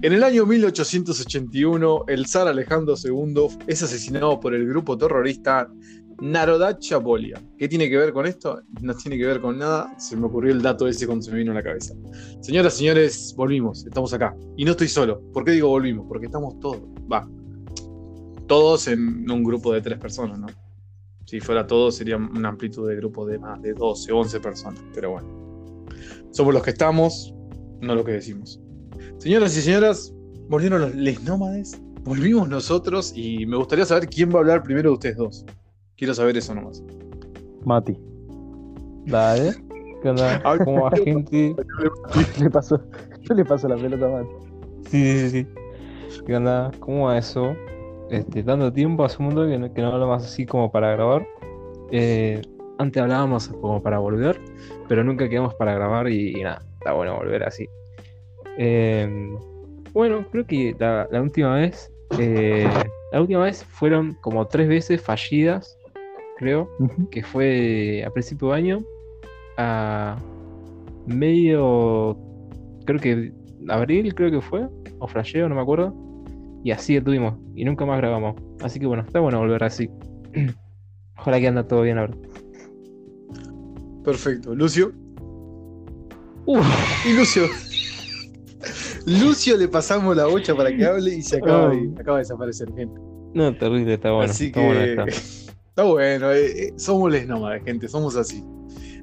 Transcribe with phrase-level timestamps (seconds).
[0.00, 5.68] En el año 1881, el zar Alejandro II es asesinado por el grupo terrorista
[6.20, 7.42] Naroda Chapolia.
[7.58, 8.62] ¿Qué tiene que ver con esto?
[8.80, 9.92] No tiene que ver con nada.
[9.98, 11.94] Se me ocurrió el dato ese cuando se me vino a la cabeza.
[12.40, 13.84] Señoras, señores, volvimos.
[13.86, 14.36] Estamos acá.
[14.56, 15.20] Y no estoy solo.
[15.32, 16.06] ¿Por qué digo volvimos?
[16.06, 16.80] Porque estamos todos.
[17.12, 17.28] Va.
[18.46, 20.46] Todos en un grupo de tres personas, ¿no?
[21.24, 24.80] Si fuera todos, sería una amplitud de grupo de más de 12, 11 personas.
[24.94, 25.84] Pero bueno.
[26.30, 27.34] Somos los que estamos,
[27.80, 28.60] no lo que decimos.
[29.18, 30.14] Señoras y señoras,
[30.48, 34.90] volvieron los les nómades, volvimos nosotros y me gustaría saber quién va a hablar primero
[34.90, 35.44] de ustedes dos.
[35.96, 36.84] Quiero saber eso nomás.
[37.64, 37.98] Mati.
[39.06, 39.56] Dale.
[40.02, 40.40] ¿Qué onda?
[40.64, 41.52] ¿Cómo va, gente?
[42.14, 42.80] Yo le paso,
[43.22, 44.34] yo le paso la pelota a Mati.
[44.88, 45.46] Sí, sí, sí.
[46.24, 46.70] ¿Qué onda?
[46.78, 47.56] ¿Cómo va eso?
[48.10, 51.26] Este, tanto tiempo, hace un mundo que no, que no hablamos así como para grabar.
[51.90, 52.40] Eh,
[52.78, 54.40] antes hablábamos como para volver,
[54.86, 57.68] pero nunca quedamos para grabar y, y nada, está bueno volver así.
[58.58, 59.08] Eh,
[59.92, 62.68] bueno, creo que la, la última vez, eh,
[63.12, 65.78] la última vez fueron como tres veces fallidas,
[66.36, 66.68] creo,
[67.10, 68.84] que fue a principio de año,
[69.56, 70.16] a
[71.06, 72.16] medio,
[72.84, 73.32] creo que
[73.68, 74.68] abril, creo que fue,
[74.98, 75.94] o flasheo, no me acuerdo,
[76.64, 78.34] y así estuvimos, y nunca más grabamos.
[78.60, 79.88] Así que bueno, está bueno volver así.
[81.18, 82.14] Ojalá que anda todo bien ahora.
[84.04, 84.54] Perfecto.
[84.54, 84.92] Lucio.
[86.46, 87.48] Uf, Y Lucio.
[89.08, 91.94] Lucio le pasamos la bocha para que hable y se acaba, de, Ay.
[91.98, 93.00] acaba de desaparecer, gente.
[93.34, 94.30] no, terrible, está bueno.
[94.30, 95.04] así está que bueno está.
[95.68, 96.32] está bueno.
[96.32, 97.88] eh, eh, somos les nómades, gente.
[97.88, 98.44] Somos así.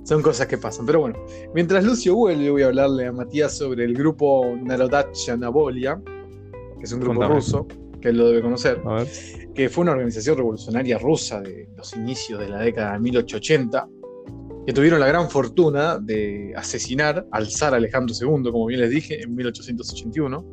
[0.04, 0.86] Son cosas que pasan.
[0.86, 1.16] Pero bueno,
[1.56, 6.00] mientras Lucio vuelve, voy a hablarle a Matías sobre el grupo Narodacha Nabolia,
[6.78, 7.36] que es un grupo Contame.
[7.36, 7.68] ruso,
[8.02, 8.82] que él lo debe conocer.
[8.86, 9.08] A ver.
[9.56, 13.88] que fue una organización revolucionaria rusa de los inicios de la década de 1880,
[14.66, 19.22] que tuvieron la gran fortuna de asesinar al zar Alejandro II, como bien les dije,
[19.22, 20.46] en 1881.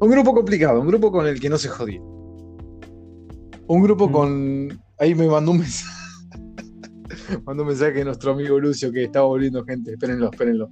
[0.00, 2.00] Un grupo complicado, un grupo con el que no se jodía.
[3.68, 4.12] Un grupo Mm.
[4.12, 4.82] con...
[4.98, 5.94] Ahí me mandó un mensaje.
[7.46, 9.92] mandó un mensaje nuestro amigo Lucio que estaba volviendo gente.
[9.92, 10.70] Espérenlo, espérenlo.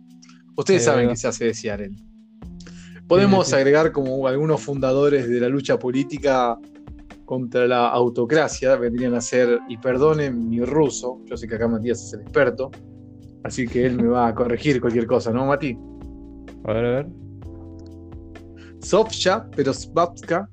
[0.57, 1.95] Ustedes Ahí saben que se hace desear él.
[3.07, 6.59] Podemos agregar como algunos fundadores de la lucha política
[7.29, 12.03] contra la autocracia, vendrían a ser, y perdonen mi ruso, yo sé que acá Matías
[12.03, 12.71] es el experto,
[13.45, 15.77] así que él me va a corregir cualquier cosa, ¿no, Mati?
[16.65, 17.07] A ver, a ver.
[18.81, 20.49] Sofya Perosvapska,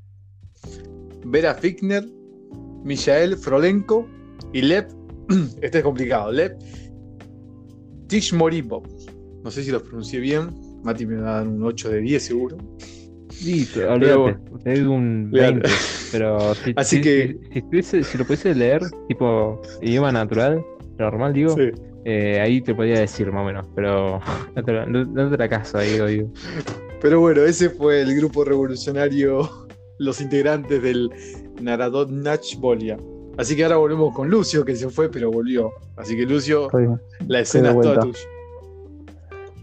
[1.23, 2.05] Vera Fickner,
[2.83, 4.05] Michael Frolenko
[4.51, 4.87] y Lev,
[5.61, 6.57] este es complicado, Lev
[8.07, 8.83] Tishmoripov.
[9.45, 10.49] No sé si lo pronuncié bien,
[10.83, 12.57] Mati me va a dar un 8 de 10 seguro.
[13.29, 15.61] Sí, olvídate, te doy un Olvídate.
[15.61, 15.69] 20,
[16.19, 20.63] pero si, Así si- que- si, si estuviese- si lo pudiese leer, tipo idioma natural,
[20.97, 21.71] normal digo, Sí.
[22.05, 24.19] eh, ahí te podría decir más o menos, pero
[24.55, 26.29] no te, la- no- no te la caso ahí, digo.
[27.01, 29.49] Pero bueno, ese fue el grupo revolucionario,
[29.99, 31.11] los integrantes del
[31.61, 32.97] Narodnach Volia.
[33.37, 35.73] Así que ahora volvemos con Lucio, que se fue, pero volvió.
[35.97, 36.87] Así que Lucio, Estoy-
[37.27, 38.17] la escena es toda tuya.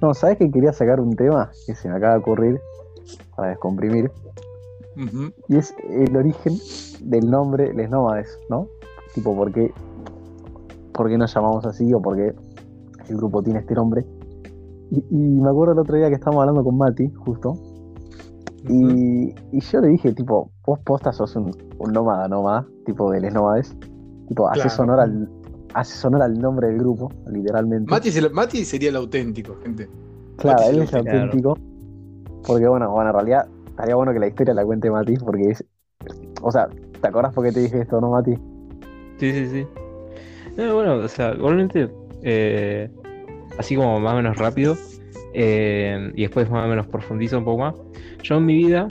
[0.03, 2.61] No, ¿sabes que quería sacar un tema que se me acaba de ocurrir
[3.37, 4.11] para descomprimir?
[5.49, 6.55] Y es el origen
[7.03, 8.67] del nombre Les Nómades, ¿no?
[9.15, 9.73] Tipo, ¿por qué,
[10.93, 12.35] por qué nos llamamos así o por qué
[13.09, 14.05] el grupo tiene este nombre?
[14.91, 17.55] Y, y me acuerdo el otro día que estábamos hablando con Mati, justo,
[18.69, 23.21] y, y yo le dije, tipo, vos posta sos un, un nómada, nómada, tipo de
[23.21, 23.75] Les Nómades.
[24.29, 24.83] Tipo, haces Claro.
[24.85, 25.29] honor al,
[25.75, 27.91] haces honor al nombre del grupo, literalmente.
[27.91, 29.89] Mati, es el- Mati sería el auténtico, gente.
[30.37, 31.59] Claro, Mati él es el auténtico.
[32.47, 35.65] Porque bueno, bueno, en realidad estaría bueno que la historia la cuente Mati, porque es.
[36.43, 36.69] O sea,
[37.01, 38.35] ¿te acordás por qué te dije esto, no, Mati?
[39.19, 39.67] Sí, sí, sí.
[40.57, 41.89] No, bueno, o sea, igualmente,
[42.23, 42.91] eh,
[43.59, 44.77] así como más o menos rápido,
[45.33, 47.75] eh, y después más o menos profundizo un poco más.
[48.23, 48.89] Yo en mi vida,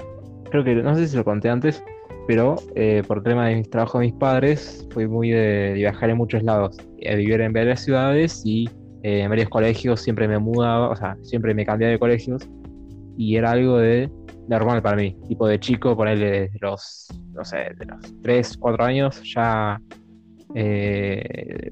[0.50, 1.84] creo que, no sé si lo conté antes,
[2.28, 6.10] pero eh, por tema de mis trabajos de mis padres, fui muy de, de viajar
[6.10, 8.70] en muchos lados, eh, vivir en varias ciudades y
[9.04, 12.48] en varios colegios, siempre me mudaba, o sea, siempre me cambiaba de colegios,
[13.18, 14.12] y era algo de
[14.48, 18.84] normal para mí, tipo de chico, ponerle desde los, no sé, de los 3, 4
[18.86, 19.80] años, ya
[20.56, 21.72] eh,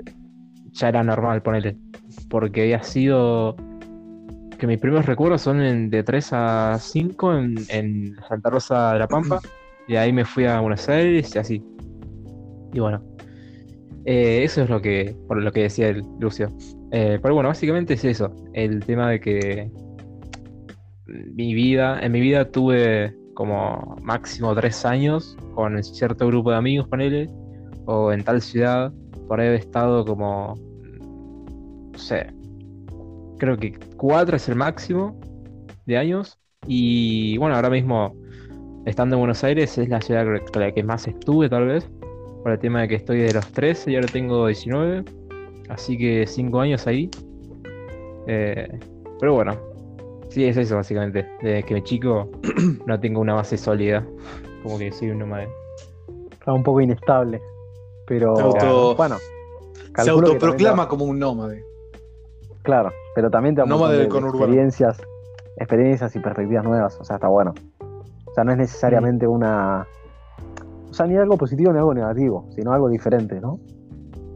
[0.72, 1.78] ya era normal ponerle.
[2.30, 3.56] Porque había sido.
[4.58, 9.00] Que mis primeros recuerdos son en- de 3 a 5 en, en Santa Rosa de
[9.00, 9.40] la Pampa.
[9.88, 11.64] Y ahí me fui a Buenos Aires y así.
[12.74, 13.02] Y bueno.
[14.06, 15.16] eh, eso es lo que.
[15.28, 16.50] Por lo que decía el Lucio.
[16.92, 18.34] Eh, pero bueno, básicamente es eso.
[18.54, 19.72] El tema de que.
[21.34, 22.00] Mi vida.
[22.02, 27.30] En mi vida tuve como máximo 3 años con cierto grupo de amigos, ponele
[27.86, 28.92] o en tal ciudad,
[29.28, 30.56] por ahí he estado como,
[31.92, 32.28] no sé,
[33.40, 35.20] creo que cuatro es el máximo
[35.86, 38.16] de años, Y bueno, ahora mismo,
[38.86, 41.90] estando en Buenos Aires, es la ciudad con la que más estuve, tal vez,
[42.44, 45.04] por el tema de que estoy de los 13 y ahora tengo 19.
[45.70, 47.10] Así que 5 años ahí.
[48.28, 48.68] Eh,
[49.20, 49.58] pero bueno,
[50.30, 51.28] sí, es eso básicamente.
[51.42, 52.30] Desde que me chico
[52.86, 54.06] no tengo una base sólida.
[54.64, 55.48] Como que soy un nómade.
[56.32, 57.42] Está un poco inestable.
[58.08, 59.18] Pero Se auto- bueno.
[60.04, 61.64] Se autoproclama como un nómade.
[62.64, 65.02] Claro, pero también te Nómade del experiencias,
[65.58, 66.98] experiencias y perspectivas nuevas.
[67.00, 67.54] O sea, está bueno.
[67.80, 69.88] O sea, no es necesariamente una.
[70.90, 73.60] O sea, ni algo positivo ni algo negativo, sino algo diferente, ¿no?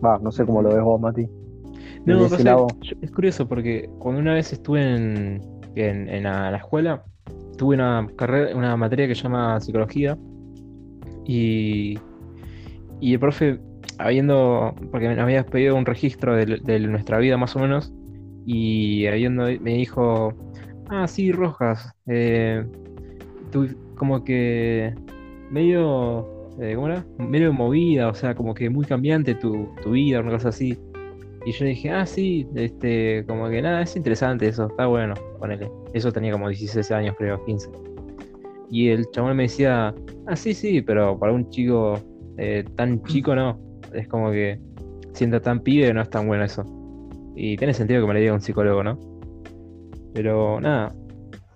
[0.04, 1.28] Va, no sé cómo lo ves vos, Mati.
[2.06, 2.68] No, lado.
[2.82, 5.42] yo- es curioso porque cuando una vez estuve en,
[5.76, 7.04] en, la, la escuela,
[7.58, 10.18] tuve una carrera, una materia que se llama psicología
[11.26, 11.98] y,
[13.00, 13.60] y el profe,
[13.98, 17.94] habiendo, porque me había pedido un registro de, nuestra vida más o menos,
[18.46, 20.34] y habiendo, me dijo,
[20.90, 22.66] ah, sí, Rojas, eh,
[23.96, 24.94] como que
[25.50, 26.28] medio,
[26.60, 27.06] eh, ¿cómo era?
[27.18, 30.78] Medio movida, o sea, como que muy cambiante tu, tu vida, una cosa así.
[31.46, 35.70] Y yo dije, ah, sí, este, como que nada, es interesante eso, está bueno, ponele.
[35.94, 37.70] Eso tenía como 16 años, creo, 15.
[38.70, 39.94] Y el chabón me decía,
[40.28, 42.00] ah, sí, sí, pero para un chico
[42.38, 43.60] eh, tan chico no.
[43.94, 44.60] Es como que
[45.14, 46.64] sienta tan pibe no es tan bueno eso.
[47.36, 48.98] Y tiene sentido que me lo diga un psicólogo, ¿no?
[50.14, 50.96] Pero nada,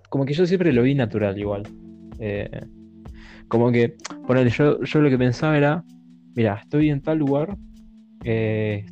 [0.09, 1.63] como que yo siempre lo vi natural igual.
[2.19, 2.49] Eh,
[3.47, 3.95] como que,
[4.25, 5.83] ponele, yo, yo lo que pensaba era,
[6.35, 7.55] mira, estoy en tal lugar,
[8.23, 8.85] eh,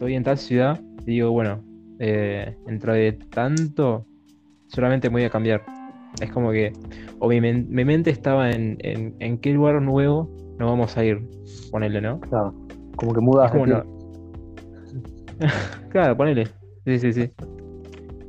[0.00, 1.62] estoy en tal ciudad, y digo, bueno,
[1.98, 4.06] eh, dentro de tanto,
[4.68, 5.62] solamente me voy a cambiar.
[6.22, 6.72] Es como que,
[7.18, 10.26] o mi, men- mi mente estaba en, en, en qué lugar nuevo
[10.58, 11.20] nos vamos a ir,
[11.70, 12.18] ponele, ¿no?
[12.18, 12.54] Claro.
[12.96, 13.84] Como que mudas Es como no-
[15.90, 16.46] Claro, ponele.
[16.86, 17.30] Sí, sí, sí.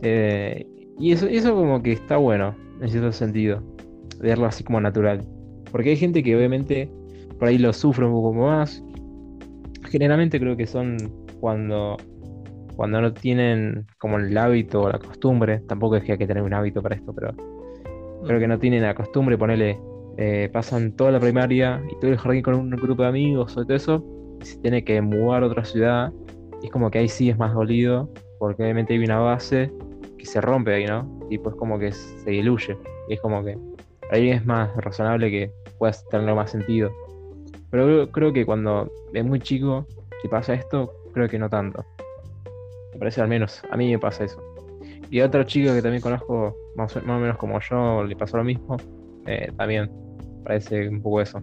[0.01, 0.67] Eh,
[0.99, 3.63] y eso, eso como que está bueno, en cierto sentido.
[4.19, 5.21] Verlo así como natural.
[5.71, 6.89] Porque hay gente que obviamente
[7.39, 8.83] por ahí lo sufre un poco más.
[9.89, 11.97] Generalmente creo que son cuando,
[12.75, 15.59] cuando no tienen como el hábito o la costumbre.
[15.67, 17.33] Tampoco es que hay que tener un hábito para esto, pero
[18.25, 19.79] creo que no tienen la costumbre, ponele,
[20.17, 23.65] eh, pasan toda la primaria y todo el jardín con un grupo de amigos o
[23.65, 24.05] todo eso,
[24.39, 26.13] y se tiene que mudar a otra ciudad,
[26.61, 28.09] y es como que ahí sí es más dolido,
[28.39, 29.71] porque obviamente hay una base
[30.17, 31.19] que se rompe ahí, ¿no?
[31.29, 32.77] Y pues como que se diluye,
[33.09, 33.57] y es como que
[34.11, 36.91] ahí es más razonable que puedas tener más sentido.
[37.71, 39.87] Pero creo, creo que cuando es muy chico,
[40.21, 41.83] si pasa esto, creo que no tanto.
[42.93, 44.41] Me parece al menos, a mí me pasa eso.
[45.09, 48.15] Y a otra chica que también conozco, más o, más o menos como yo, le
[48.15, 48.77] pasó lo mismo.
[49.25, 49.89] eh, también
[50.43, 51.39] parece un poco eso.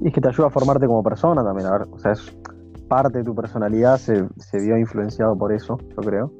[0.00, 2.34] Y es que te ayuda a formarte como persona también, a ver, o sea, es
[2.88, 6.32] parte de tu personalidad se, se vio influenciado por eso, yo creo.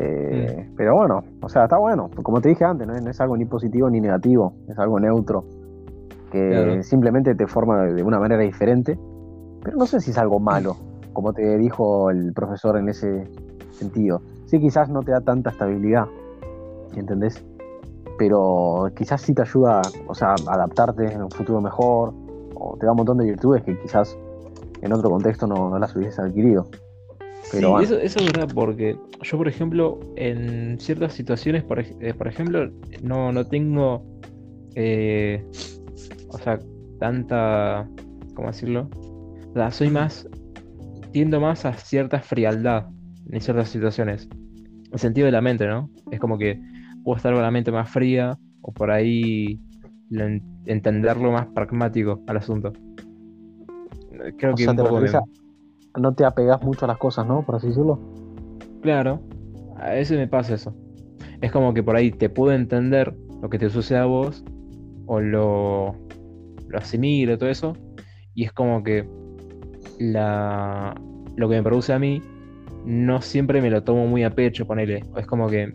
[0.00, 2.94] Eh, Pero bueno, o sea, está bueno, como te dije antes, ¿no?
[2.94, 5.44] es, no es algo ni positivo ni negativo, es algo neutro,
[6.32, 6.82] que Claro.
[6.82, 8.98] simplemente te forma de una manera diferente,
[9.62, 10.76] pero no sé si es algo malo,
[11.12, 13.24] como te dijo el profesor en ese
[13.72, 14.22] sentido.
[14.46, 16.06] Sí, quizás no te da tanta estabilidad,
[16.94, 17.44] ¿entendés?
[18.18, 22.14] Pero quizás sí te ayuda, o sea, a adaptarte en un futuro mejor,
[22.54, 24.16] o te da un montón de virtudes que quizás
[24.80, 26.66] en otro contexto no, no las hubieses adquirido.
[27.50, 31.80] Pero Sí, bueno, eso, eso es verdad, porque yo, por ejemplo, en ciertas situaciones, por,
[31.80, 32.70] eh, por ejemplo,
[33.02, 34.04] no, no tengo,
[34.74, 35.44] eh,
[36.28, 36.58] o sea,
[36.98, 37.88] tanta,
[38.34, 38.88] ¿cómo decirlo?
[39.58, 40.28] Sea, soy más,
[41.10, 42.86] tiendo más a cierta frialdad
[43.28, 44.28] en ciertas situaciones,
[44.92, 45.90] el sentido de la mente, ¿no?
[46.12, 46.60] Es como que
[47.02, 49.60] puedo estar con la mente más fría, o por ahí
[50.10, 52.72] lo en- entenderlo más pragmático al asunto.
[54.36, 55.10] Creo o que sea, un te poco me-
[56.00, 57.44] no te apegas mucho a las cosas, ¿no?
[57.44, 57.98] Por así decirlo.
[58.80, 59.20] Claro,
[59.76, 60.72] a veces me pasa eso.
[61.40, 63.12] Es como que por ahí te puedo entender
[63.42, 64.44] lo que te sucede a vos,
[65.06, 65.96] o lo,
[66.68, 67.72] lo asimilo, todo eso,
[68.36, 69.17] y es como que
[69.98, 70.94] la,
[71.36, 72.22] lo que me produce a mí
[72.84, 75.02] no siempre me lo tomo muy a pecho, ponele.
[75.16, 75.66] Es como que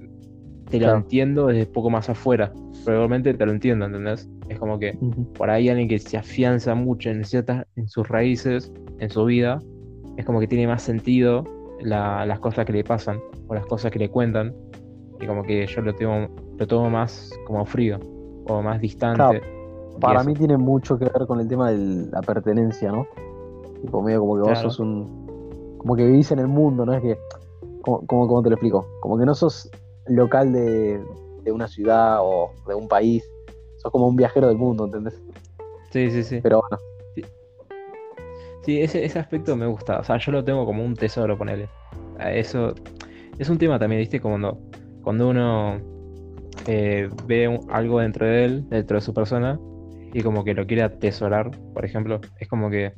[0.69, 0.97] te lo Claro.
[0.97, 2.51] entiendo desde poco más afuera.
[2.85, 4.29] Probablemente te lo entiendo, ¿entendés?
[4.49, 4.97] Es como que
[5.37, 9.59] por ahí alguien que se afianza mucho en ciertas, en sus raíces, en su vida,
[10.17, 11.43] es como que tiene más sentido
[11.81, 14.53] la- las cosas que le pasan o las cosas que le cuentan.
[15.21, 16.27] Y como que yo lo tomo,
[16.57, 17.99] lo tomo más como frío
[18.47, 19.41] o más distante.
[20.01, 23.05] Para mí tiene mucho que ver con el tema de la pertenencia, ¿no?
[23.83, 25.75] Tipo, medio como que vos sos un.
[25.77, 26.93] Como que vivís en el mundo, ¿no?
[26.93, 27.17] Es que.
[27.81, 28.87] ¿Cómo, cómo, cómo te lo explico?
[29.01, 29.69] Como que no sos
[30.07, 31.03] local de,
[31.43, 33.29] de una ciudad o de un país.
[33.77, 35.21] Sos como un viajero del mundo, ¿entendés?
[35.91, 36.39] Sí, sí, sí.
[36.41, 36.81] Pero bueno,
[38.63, 39.99] Sí, ese, ese aspecto me gusta.
[39.99, 41.67] O sea, yo lo tengo como un tesoro, ponele.
[42.19, 42.73] Eso
[43.37, 44.21] es un tema también, ¿viste?
[44.21, 44.57] Como cuando,
[45.03, 45.81] cuando uno
[46.65, 49.59] eh, ve un- algo dentro de él, dentro de su persona,
[50.13, 52.93] y como que lo quiere atesorar, por ejemplo, es como que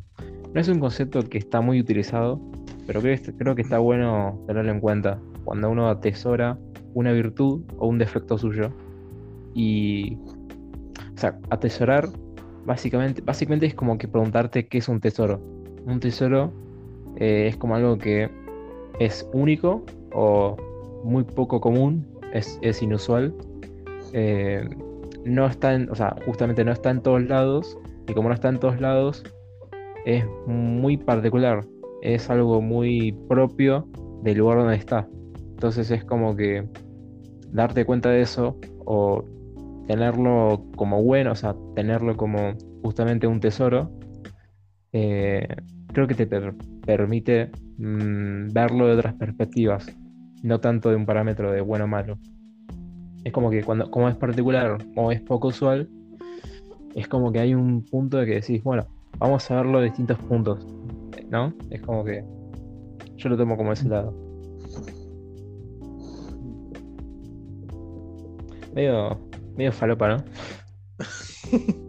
[0.56, 2.40] no es un concepto que está muy utilizado,
[2.88, 6.58] pero creo, creo que está bueno tenerlo en cuenta cuando uno atesora
[6.94, 8.72] una virtud o un defecto suyo.
[9.54, 10.16] Y,
[11.14, 12.08] o sea, atesorar
[12.66, 15.42] básicamente, básicamente es como que preguntarte qué es un tesoro.
[15.86, 16.54] Un tesoro
[17.18, 18.32] eh, es como algo que
[19.00, 19.84] es único
[20.14, 20.56] o
[21.04, 23.36] muy poco común, es, es inusual.
[24.14, 24.70] eh,
[25.26, 28.48] no está en, o sea, justamente no está en todos lados, y como no está
[28.48, 29.24] en todos lados,
[30.06, 31.66] es muy particular,
[32.02, 33.88] es algo muy propio
[34.24, 35.08] del lugar donde está.
[35.50, 36.68] Entonces es como que
[37.52, 39.24] darte cuenta de eso o
[39.88, 43.92] tenerlo como bueno, o sea, tenerlo como justamente un tesoro,
[44.94, 45.48] eh,
[45.92, 49.88] creo que te per- permite mm, verlo de otras perspectivas,
[50.44, 52.18] no tanto de un parámetro de bueno o malo.
[53.24, 55.90] Es como que cuando, como es particular o es poco usual,
[56.94, 58.86] es como que hay un punto de que decís, bueno,
[59.18, 60.66] vamos a verlo de distintos puntos,
[61.30, 61.54] ¿no?
[61.70, 62.24] Es como que
[63.18, 64.14] yo lo tomo como ese lado.
[68.74, 69.18] Medio,
[69.56, 70.24] medio falopa, ¿no?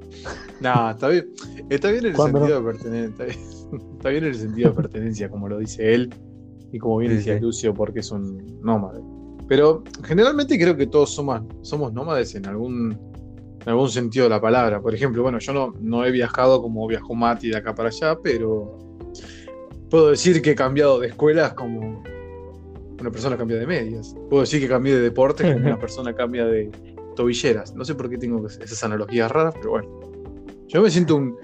[0.60, 1.26] No, está bien.
[1.68, 3.10] Está bien en el ¿Cuándo sentido de pertenencia.
[3.10, 6.14] Está bien, está bien en el sentido de pertenencia, como lo dice él.
[6.72, 7.42] Y como bien Sí, decía sí.
[7.42, 9.00] Lucio, porque es un nómade.
[9.48, 12.98] Pero generalmente creo que todos somos, somos nómades en algún,
[13.66, 14.80] en algún sentido de la palabra.
[14.80, 18.16] Por ejemplo, bueno, yo no, no he viajado como viajó Mati de acá para allá,
[18.22, 18.78] pero
[19.90, 22.02] puedo decir que he cambiado de escuelas como
[23.00, 24.14] una persona cambia de medias.
[24.30, 26.70] Puedo decir que cambié de deporte como una persona cambia de
[27.16, 27.74] tobilleras.
[27.74, 30.00] No sé por qué tengo esas analogías raras, pero bueno.
[30.68, 31.36] Yo me siento un.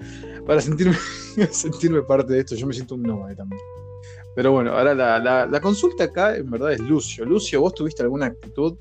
[0.45, 0.95] Para sentirme,
[1.51, 3.61] sentirme parte de esto, yo me siento un nómade también.
[4.35, 7.23] Pero bueno, ahora la, la- la consulta acá en verdad es Lucio.
[7.25, 8.75] Lucio, ¿vos tuviste alguna actitud?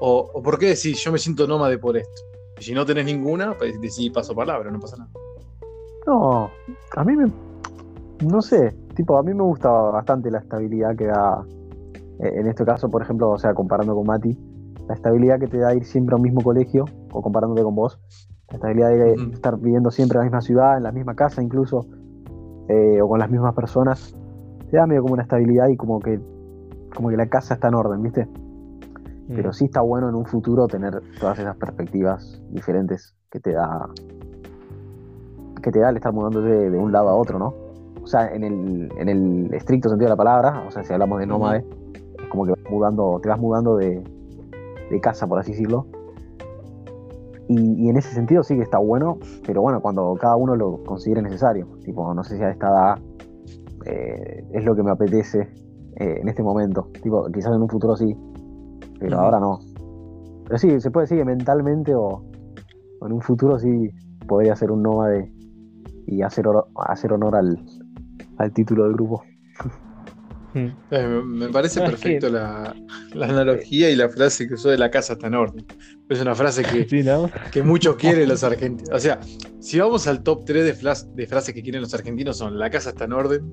[0.00, 2.22] ¿O, o por qué decís yo me siento nómade por esto?
[2.62, 5.10] Y si no tenés ninguna, pues decís paso palabra, no pasa nada.
[6.06, 6.48] No,
[6.94, 7.24] a mí me.
[8.24, 11.44] No sé, tipo, a mí me gusta bastante la estabilidad que da.
[12.20, 14.38] eh, En este caso, por ejemplo, o sea, comparando con Mati,
[14.86, 17.98] la estabilidad que te da ir siempre a un mismo colegio, o comparándote con vos,
[18.50, 21.84] la estabilidad de estar viviendo siempre en la misma ciudad, en la misma casa incluso,
[22.68, 24.14] eh, o con las mismas personas,
[24.70, 26.20] te da medio como una estabilidad y como que,
[26.94, 28.28] como que la casa está en orden, ¿viste?
[29.28, 29.52] Pero Mm.
[29.52, 33.88] sí está bueno en un futuro tener todas esas perspectivas diferentes que te da
[35.62, 37.54] que te da el estar mudándote de, de un lado a otro, ¿no?
[38.02, 41.20] O sea, en el, en el estricto sentido de la palabra, o sea, si hablamos
[41.20, 41.64] de nómade,
[42.20, 44.02] es como que vas mudando, te vas mudando de,
[44.90, 45.86] de casa, por así decirlo.
[47.46, 50.82] Y, y en ese sentido sí que está bueno, pero bueno, cuando cada uno lo
[50.84, 51.68] considere necesario.
[51.84, 52.98] Tipo, no sé si a esta edad
[53.86, 55.42] eh, es lo que me apetece
[55.96, 56.88] eh, en este momento.
[57.02, 58.16] Tipo, quizás en un futuro sí,
[59.02, 59.60] pero ahora no.
[60.44, 62.24] Pero sí, se puede decir que mentalmente o,
[63.00, 63.90] o en un futuro sí
[64.26, 65.32] podría ser un nómade
[66.06, 67.58] y hacer, oro- hacer honor al,
[68.38, 69.22] al título del grupo.
[70.54, 70.66] Mm.
[70.90, 72.74] Eh, me, parece perfecto la,
[73.14, 75.64] la analogía y la frase que usó de la casa está en orden.
[76.10, 77.30] Es una frase que, Sí, ¿no?
[77.50, 78.90] que muchos quieren los argentinos.
[78.94, 79.18] O sea,
[79.60, 82.68] si vamos al top 3 de, flas- de frases que quieren los argentinos son la
[82.68, 83.50] casa está en orden,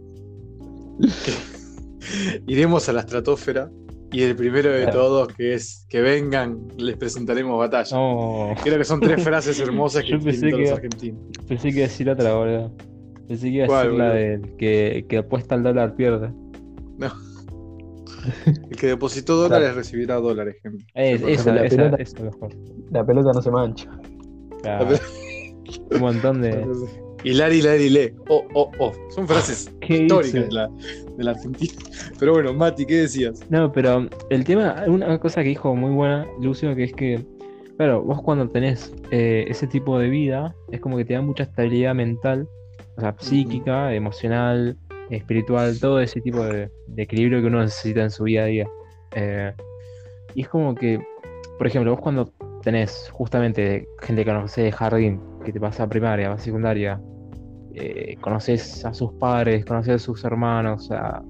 [1.00, 3.70] que- iremos a la estratosfera
[4.12, 7.96] y el primero de todos que es que vengan, les presentaremos batalla.
[7.96, 11.20] No, Creo que son tres frases hermosas que tienen todos los argentinos.
[11.48, 12.72] pensé que iba a decir otra, boludo.
[13.28, 16.32] Pensé que iba a ¿Cuál, decir la del que, que apuesta al dólar pierde.
[18.70, 20.86] El que depositó dólares recibirá dólares, gente.
[20.96, 21.98] Es, esa, la esa, pelota.
[22.02, 22.56] esa mejor.
[22.92, 23.90] La pelota no se mancha.
[24.62, 24.88] Claro,
[25.92, 26.66] un montón de.
[27.24, 28.16] Hilari, hilari, le.
[28.30, 28.94] Oh, oh, oh.
[29.10, 30.70] Son frases ¿Qué históricas de la,
[31.18, 31.74] de la Argentina.
[32.18, 33.42] Pero bueno, Mati, ¿qué decías?
[33.50, 37.26] No, pero el tema, una cosa que dijo muy buena Lucio, que es que,
[37.78, 41.44] claro, vos cuando tenés eh, ese tipo de vida, es como que te da mucha
[41.44, 42.48] estabilidad mental,
[42.96, 44.78] o sea, psíquica, emocional,
[45.10, 48.68] espiritual, todo ese tipo de, de equilibrio que uno necesita en su día a día.
[49.16, 49.54] Eh,
[50.36, 51.02] y es como que,
[51.58, 52.32] por ejemplo, vos cuando
[52.64, 57.00] tenés justamente gente que conoces de jardín, que te pasa a primaria, vas a secundaria,
[57.74, 61.24] eh, conoces a sus padres, conoces a sus hermanos, a,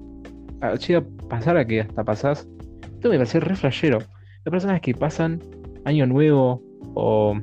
[0.60, 2.48] a- llega a pasar a que hasta pasás.
[2.82, 3.98] Esto me parece re flashero.
[4.44, 5.40] Hay personas que pasan
[5.84, 6.62] Año Nuevo
[6.94, 7.34] o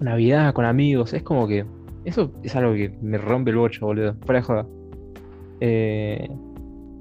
[0.00, 1.12] Navidad con amigos.
[1.14, 1.64] Es como que.
[2.04, 4.14] Eso es algo que me rompe el bocho, boludo.
[4.24, 4.66] Fuera de joda.
[5.60, 6.28] Eh,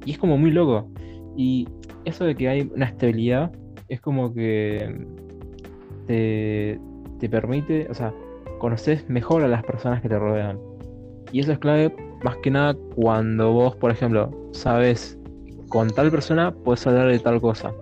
[0.05, 0.89] y es como muy loco.
[1.35, 1.67] Y
[2.05, 3.51] eso de que hay una estabilidad
[3.89, 5.05] es como que
[6.07, 6.79] te,
[7.19, 8.13] te permite, o sea,
[8.59, 10.59] conoces mejor a las personas que te rodean.
[11.31, 15.17] Y eso es clave más que nada cuando vos, por ejemplo, sabes
[15.69, 17.73] con tal persona puedes hablar de tal cosa.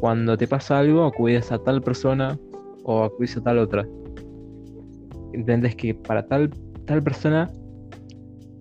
[0.00, 2.36] cuando te pasa algo, acudes a tal persona
[2.82, 3.86] o acudes a tal otra.
[5.32, 6.50] Entendés que para tal,
[6.86, 7.50] tal persona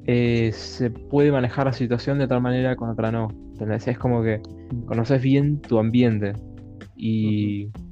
[0.05, 3.29] eh, se puede manejar la situación de tal manera con otra no.
[3.53, 3.87] ¿Entendés?
[3.87, 4.39] Es como que
[4.85, 6.33] conoces bien tu ambiente.
[6.95, 7.65] Y.
[7.65, 7.90] ¿Qué sé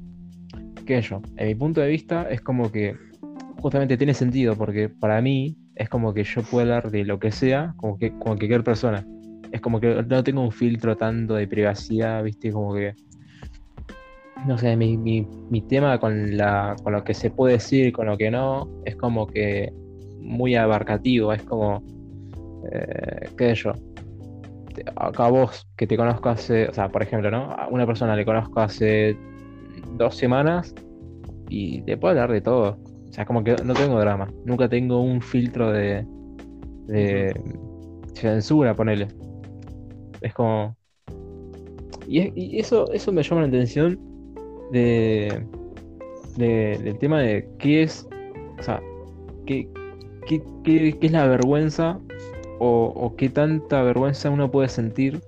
[1.01, 1.21] yo?
[1.37, 2.95] En mi punto de vista, es como que
[3.59, 7.31] justamente tiene sentido, porque para mí es como que yo puedo hablar de lo que
[7.31, 9.05] sea, como que como cualquier persona.
[9.51, 12.51] Es como que no tengo un filtro tanto de privacidad, ¿viste?
[12.51, 12.93] Como que.
[14.45, 17.91] No sé, mi, mi, mi tema con, la, con lo que se puede decir y
[17.91, 19.73] con lo que no, es como que
[20.19, 21.83] muy abarcativo, es como.
[22.71, 23.73] Eh, ¿Qué sé yo?
[24.95, 27.51] Acá vos que te conozco hace, o sea, por ejemplo, ¿no?
[27.51, 29.17] A una persona le conozco hace
[29.97, 30.73] dos semanas
[31.49, 32.77] y te puedo hablar de todo.
[33.09, 34.27] O sea, como que no tengo drama.
[34.45, 36.05] Nunca tengo un filtro de,
[36.85, 37.33] de
[38.13, 39.07] censura, ponele.
[40.21, 40.75] Es como.
[42.07, 43.99] Y, es- y eso, eso me llama la atención
[44.71, 45.43] de,
[46.37, 48.07] de- del tema de qué es.
[48.59, 48.81] O sea,
[49.45, 49.67] qué,
[50.27, 51.99] qué, qué- es la vergüenza
[52.59, 55.21] o qué tanta vergüenza uno puede sentir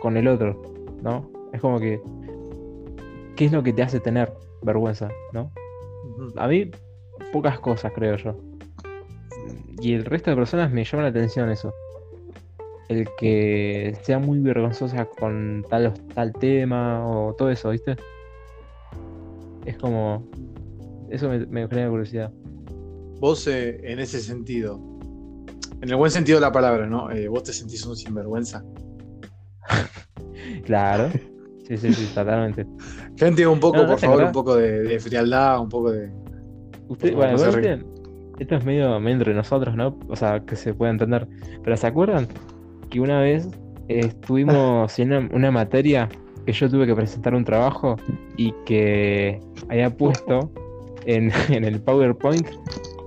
[0.00, 0.60] con el otro,
[1.02, 1.28] ¿no?
[1.52, 2.00] Es como que.
[3.38, 5.52] ¿Qué es lo que te hace tener vergüenza, ¿no?
[6.38, 6.72] A mí,
[7.32, 8.36] pocas cosas, creo yo.
[9.80, 11.72] Y el resto de personas me llama la atención eso.
[12.88, 17.94] El que sea muy vergonzosa con tal, tal tema o todo eso, ¿viste?
[19.64, 20.28] Es como.
[21.08, 22.32] Eso me, me genera curiosidad.
[23.20, 24.80] Vos, eh, en ese sentido,
[25.80, 27.08] en el buen sentido de la palabra, ¿no?
[27.12, 28.64] Eh, vos te sentís un sinvergüenza.
[30.64, 31.10] Claro.
[31.68, 32.66] Sí, sí, sí, totalmente.
[33.16, 34.28] Gente, un poco, No, no por favor, acordás.
[34.28, 36.10] un poco de, de frialdad, un poco de.
[36.88, 37.38] Usted, bueno, no
[38.38, 39.98] esto es medio, medio entre nosotros, ¿no?
[40.08, 41.26] O sea, que se puede entender.
[41.62, 42.28] Pero ¿se acuerdan
[42.88, 43.48] que una vez
[43.88, 46.08] eh, estuvimos en una, una materia
[46.46, 47.96] que yo tuve que presentar un trabajo
[48.36, 50.50] y que había puesto
[51.04, 52.46] en, en el PowerPoint,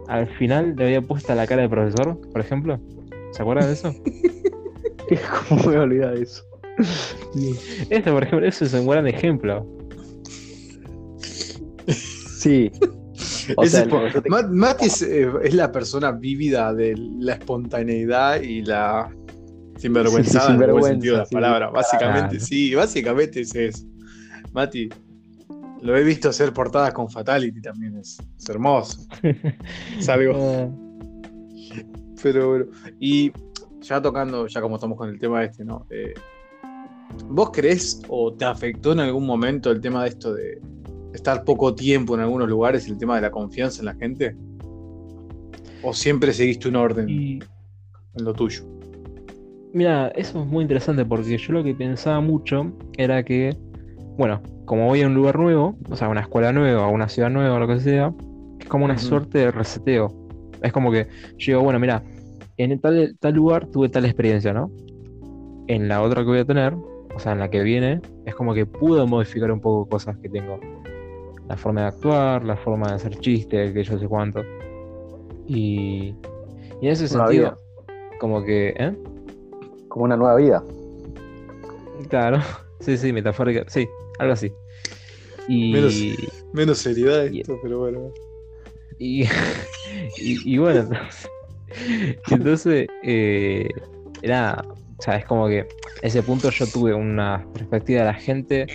[0.08, 2.80] al final le había puesto la cara del profesor, por ejemplo?
[3.32, 3.94] ¿Se acuerdan de eso?
[5.50, 6.44] ¿Cómo me voy a olvidar de eso?
[7.90, 9.66] Eso, por ejemplo, eso es un gran ejemplo.
[11.88, 12.72] Sí.
[13.58, 16.74] O Ese sea, es por- yo te- Ma- Mati es, eh, es la persona vívida
[16.74, 19.10] de la espontaneidad y la
[19.78, 21.34] sinvergüenzada Sí, sí, en el sentido de la sí.
[21.36, 21.70] palabra.
[21.70, 22.46] Básicamente, Claro.
[22.46, 23.86] sí, básicamente es eso.
[24.54, 24.90] Mati,
[25.82, 29.06] lo he visto hacer portadas con Fatality también, es, es hermoso.
[30.00, 30.34] Es algo.
[30.38, 30.70] Ah,
[32.24, 32.66] Pero bueno.
[33.00, 33.32] Y
[33.82, 35.86] ya tocando, ya como estamos con el tema este, ¿no?
[35.90, 36.14] Eh,
[37.30, 40.62] ¿Vos creés o te afectó en algún momento el tema de esto de
[41.14, 44.36] estar poco tiempo en algunos lugares, el tema de la confianza en la gente?
[45.84, 47.40] ¿O siempre seguiste un orden y
[48.16, 48.64] en lo tuyo?
[49.74, 53.56] Mira, eso es muy interesante porque yo lo que pensaba mucho era que,
[54.18, 57.08] bueno, como voy a un lugar nuevo, o sea, a una escuela nueva, a una
[57.08, 58.14] ciudad nueva, o lo que sea,
[58.60, 60.14] es como una suerte de reseteo.
[60.62, 62.04] Es como que yo digo, bueno, mira,
[62.58, 64.70] en tal, tal lugar tuve tal experiencia, ¿no?
[65.68, 66.76] En la otra que voy a tener,
[67.16, 70.30] o sea, en la que viene, es como que puedo modificar un poco cosas que
[70.30, 70.60] tengo.
[71.48, 74.42] La forma de actuar, la forma de hacer chistes, que yo sé cuánto.
[75.48, 76.16] Y,
[76.82, 77.58] y en ese Una sentido, vida.
[78.20, 78.96] como que, ¿eh?
[79.90, 80.64] Como una nueva vida.
[82.10, 82.40] Claro,
[82.80, 83.88] sí, sí, metafórica, sí,
[84.20, 84.52] algo así.
[85.48, 88.12] Y, Menos- Menos seriedad Y- esto, pero bueno.
[89.00, 89.24] y,
[90.18, 91.30] y, y bueno, entonces,
[92.32, 93.68] entonces eh,
[94.22, 94.64] era,
[95.02, 95.68] o sea, es como que
[96.04, 98.68] ese punto yo tuve una perspectiva de la gente,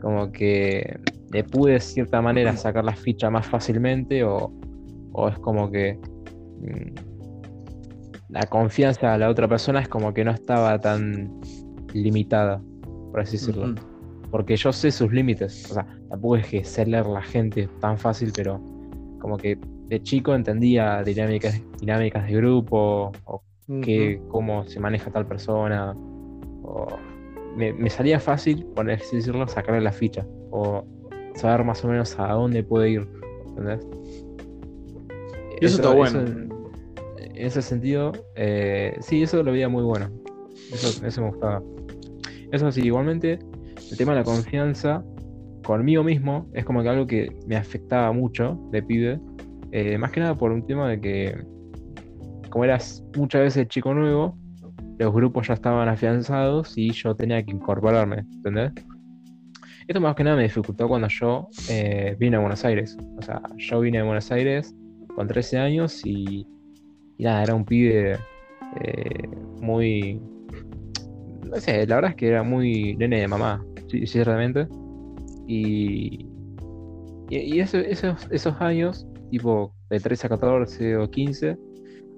[0.00, 1.00] como que
[1.32, 4.52] le pude de cierta manera sacar la ficha más fácilmente, o,
[5.10, 5.98] o es como que
[6.60, 6.94] mm,
[8.28, 11.40] la confianza a la otra persona es como que no estaba tan
[11.92, 12.62] limitada,
[13.10, 13.74] por así decirlo.
[14.30, 15.72] Porque yo sé sus límites.
[15.72, 18.62] O sea, tampoco es que sé leer la gente tan fácil, pero
[19.20, 19.58] como que
[19.88, 23.42] de chico entendía dinámicas, dinámicas de grupo, o
[23.82, 25.94] que, cómo se maneja tal persona.
[26.62, 26.86] O
[27.56, 30.26] me, me salía fácil, por así decirlo, sacarle la ficha.
[30.50, 30.84] O
[31.34, 33.08] saber más o menos a dónde puede ir.
[33.48, 33.86] ¿Entendés?
[35.60, 36.20] Y eso, está bueno.
[36.20, 36.52] en,
[37.18, 40.10] en ese sentido, eh, sí, eso lo veía muy bueno.
[40.72, 41.62] Eso, eso me gustaba.
[42.52, 43.38] Eso sí, igualmente,
[43.90, 45.04] el tema de la confianza
[45.64, 49.20] conmigo mismo es como que algo que me afectaba mucho de pibe.
[49.72, 51.36] eh, más que nada por un tema de que,
[52.54, 54.38] como eras muchas veces chico nuevo,
[55.00, 58.70] los grupos ya estaban afianzados y yo tenía que incorporarme, ¿entendés?
[59.88, 62.96] Esto más que nada me dificultó cuando yo eh, vine a Buenos Aires.
[63.18, 64.72] O sea, yo vine a Buenos Aires
[65.16, 66.46] con 13 años y,
[67.18, 68.12] y nada, era un pibe
[68.80, 69.28] eh,
[69.60, 70.22] muy...
[71.50, 74.68] No sé, la verdad es que era muy nene de mamá, sí, ciertamente.
[75.48, 76.24] Y,
[77.30, 81.58] y, y eso- esos, esos años, tipo de 13 a 14 o 15,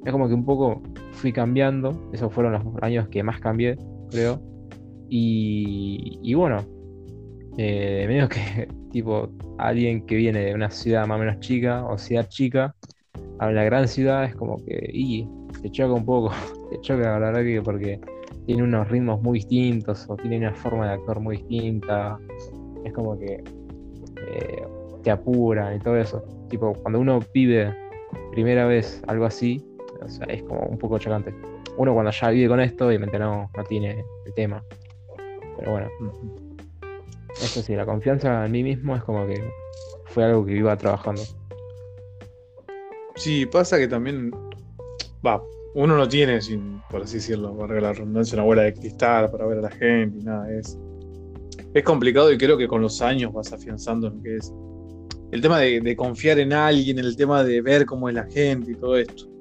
[0.05, 0.83] es como que un poco
[1.13, 2.11] fui cambiando.
[2.13, 3.77] Esos fueron los años que más cambié,
[4.11, 4.41] creo.
[5.09, 6.59] Y, bueno,
[7.59, 9.29] eh, medio que tipo
[9.59, 12.75] alguien que viene de una ciudad más o menos chica o ciudad chica
[13.39, 15.29] a la gran ciudad es como que y
[15.63, 16.31] te choca un poco,
[16.71, 18.01] te choca la verdad que porque
[18.47, 22.19] tiene unos ritmos muy distintos o tiene una forma de actuar muy distinta.
[22.85, 24.63] Es como que eh,
[25.03, 26.23] te apuran y todo eso.
[26.49, 27.75] Tipo, cuando uno vive
[28.31, 29.65] primera vez algo así,
[30.03, 31.35] o sea, es como un poco chocante.
[31.77, 34.63] Uno cuando ya vive con esto, obviamente no, no tiene el tema.
[35.59, 35.91] Pero bueno,
[37.43, 39.43] eso sí, la confianza en mí mismo es como que
[40.07, 41.23] fue algo que iba trabajando.
[43.17, 44.31] Sí, pasa que también.
[45.27, 45.43] Va,
[45.75, 49.47] uno no tiene, sin, por así decirlo, valga la redundancia, una bola de cristal para
[49.47, 50.51] ver a la gente y nada.
[50.53, 50.79] Es,
[51.75, 54.53] es complicado y creo que con los años vas afianzando lo que es
[55.33, 58.73] el tema de, de confiar en alguien, el tema de ver cómo es la gente
[58.73, 59.36] y todo esto.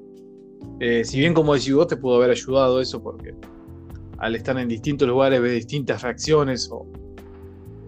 [0.80, 3.34] Eh, si bien, como decís vos, te pudo haber ayudado eso porque
[4.18, 6.86] al estar en distintos lugares ves distintas reacciones o,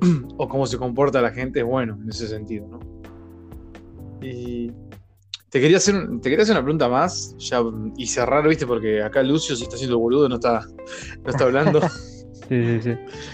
[0.38, 2.80] o cómo se comporta la gente, es bueno en ese sentido, ¿no?
[4.22, 4.72] Y
[5.50, 7.62] te quería hacer, te quería hacer una pregunta más ya,
[7.98, 8.66] y cerrar, ¿viste?
[8.66, 10.66] Porque acá Lucio se está haciendo boludo, no está,
[11.24, 11.82] no está hablando.
[12.48, 12.90] Sí, sí, sí.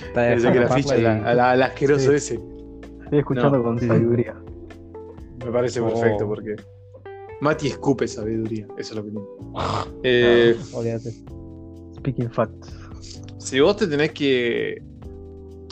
[0.07, 2.15] Está Pensé que la ficha y- al, al- al asqueroso Sí.
[2.15, 2.39] ese.
[3.03, 4.33] Estoy escuchando No, con sabiduría.
[5.45, 5.87] Me parece Oh.
[5.87, 6.55] perfecto porque
[7.41, 9.25] Mati escupe sabiduría, eso es lo que tiene.
[10.03, 11.11] Eh, Olvídate.
[11.97, 12.73] Speaking facts.
[13.37, 14.81] si vos te tenés que.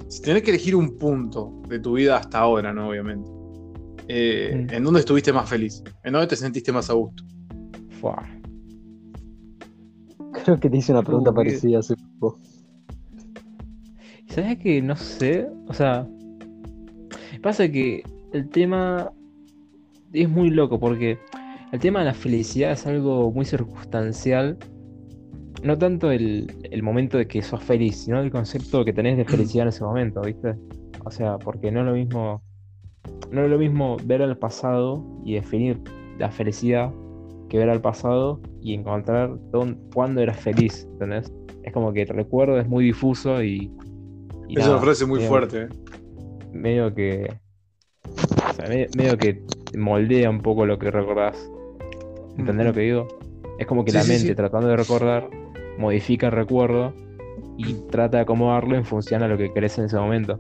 [0.07, 2.89] Si tenés que elegir un punto de tu vida hasta ahora, ¿no?
[2.89, 3.29] Obviamente.
[4.07, 4.73] eh, Mm.
[4.73, 5.81] ¿En dónde estuviste más feliz?
[6.03, 7.23] ¿En dónde te sentiste más a gusto?
[8.01, 8.21] Fua.
[10.43, 12.39] Creo que te hice una pregunta parecida hace poco.
[14.27, 15.47] ¿Y ¿Sabes que no sé?
[15.67, 16.07] O sea,
[17.41, 19.11] pasa que el tema
[20.13, 21.17] es muy loco porque
[21.71, 24.57] el tema de la felicidad es algo muy circunstancial.
[25.63, 29.25] No tanto el, el momento de que sos feliz, sino el concepto que tenés de
[29.25, 30.55] felicidad en ese momento, ¿viste?
[31.05, 32.41] O sea, porque no es lo mismo,
[33.31, 35.79] no es lo mismo ver al pasado y definir
[36.17, 36.91] la felicidad
[37.47, 41.31] que ver al pasado y encontrar dónde, cuándo eras feliz, ¿entendés?
[41.63, 43.71] Es como que el recuerdo es muy difuso y,
[44.47, 45.61] y nada, parece muy medio- fuerte.
[45.63, 45.69] ¿eh?
[46.53, 47.31] Medio que.
[48.49, 49.43] o sea, medio, medio que
[49.77, 51.51] moldea un poco lo que recordás.
[52.37, 53.07] ¿Entendés lo que digo?
[53.59, 54.35] Es como que Sí, la mente, sí.
[54.35, 55.29] tratando de recordar,
[55.77, 56.93] modifica el recuerdo
[57.57, 60.39] y trata de acomodarlo en función a lo que querés en ese momento.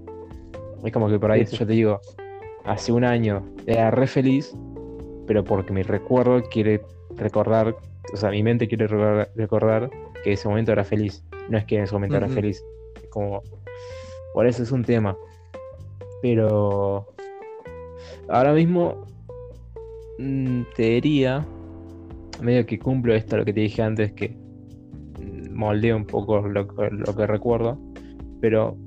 [0.83, 1.99] Es como que por ahí yo te digo,
[2.65, 4.55] hace un año era re feliz,
[5.27, 6.81] pero porque mi recuerdo quiere
[7.17, 7.75] recordar,
[8.13, 9.89] o sea, mi mente quiere recordar,
[10.23, 11.23] que ese momento era feliz.
[11.49, 12.63] No es que en ese momento era feliz.
[12.95, 13.41] Es como.
[14.33, 15.17] Por eso es un tema.
[16.21, 17.07] Pero.
[18.29, 19.05] Ahora mismo.
[20.19, 21.45] mm, Te diría.
[22.41, 24.35] Medio que cumplo esto, lo que te dije antes, que
[25.51, 27.77] moldeo un poco lo, que- lo que recuerdo.
[28.39, 28.77] Pero.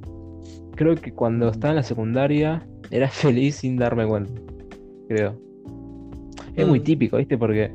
[0.77, 2.67] Creo que cuando estaba en la secundaria.
[2.91, 4.33] Era feliz sin darme cuenta.
[5.09, 5.39] Creo.
[6.57, 6.85] Es muy Mm.
[6.85, 7.39] típico, ¿viste?
[7.39, 7.71] Porque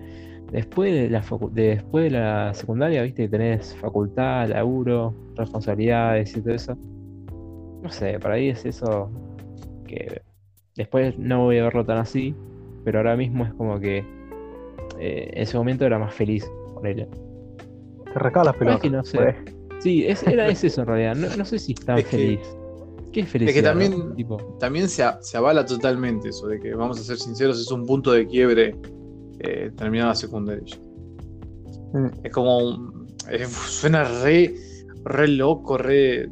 [0.51, 3.23] después de la, de- después de la secundaria, ¿viste?
[3.23, 6.77] Que tenés facultad, laburo, responsabilidades y todo eso.
[7.81, 9.09] No sé, para ahí es eso
[9.87, 10.21] que
[10.75, 12.35] después no voy a verlo tan así,
[12.83, 14.03] pero ahora mismo es como que
[14.99, 17.07] eh, en ese momento era más feliz con él.
[18.05, 18.81] Te rascaba las pelotas.
[18.81, 19.17] que no sé.
[19.17, 19.35] pues.
[19.79, 21.15] Sí, es, era es eso en realidad.
[21.15, 22.39] No, no sé si tan Es que- feliz.
[23.11, 23.73] ¿Qué es felicidad?
[23.73, 23.79] no?
[23.81, 27.59] también- Tipo, También se, a- se avala totalmente eso de que, vamos a ser sinceros,
[27.59, 28.75] es un punto de quiebre
[29.39, 30.75] eh, terminada secundaria.
[31.93, 32.07] Mm.
[32.23, 34.53] Es como un- eh, suena re,
[35.05, 36.29] re loco, re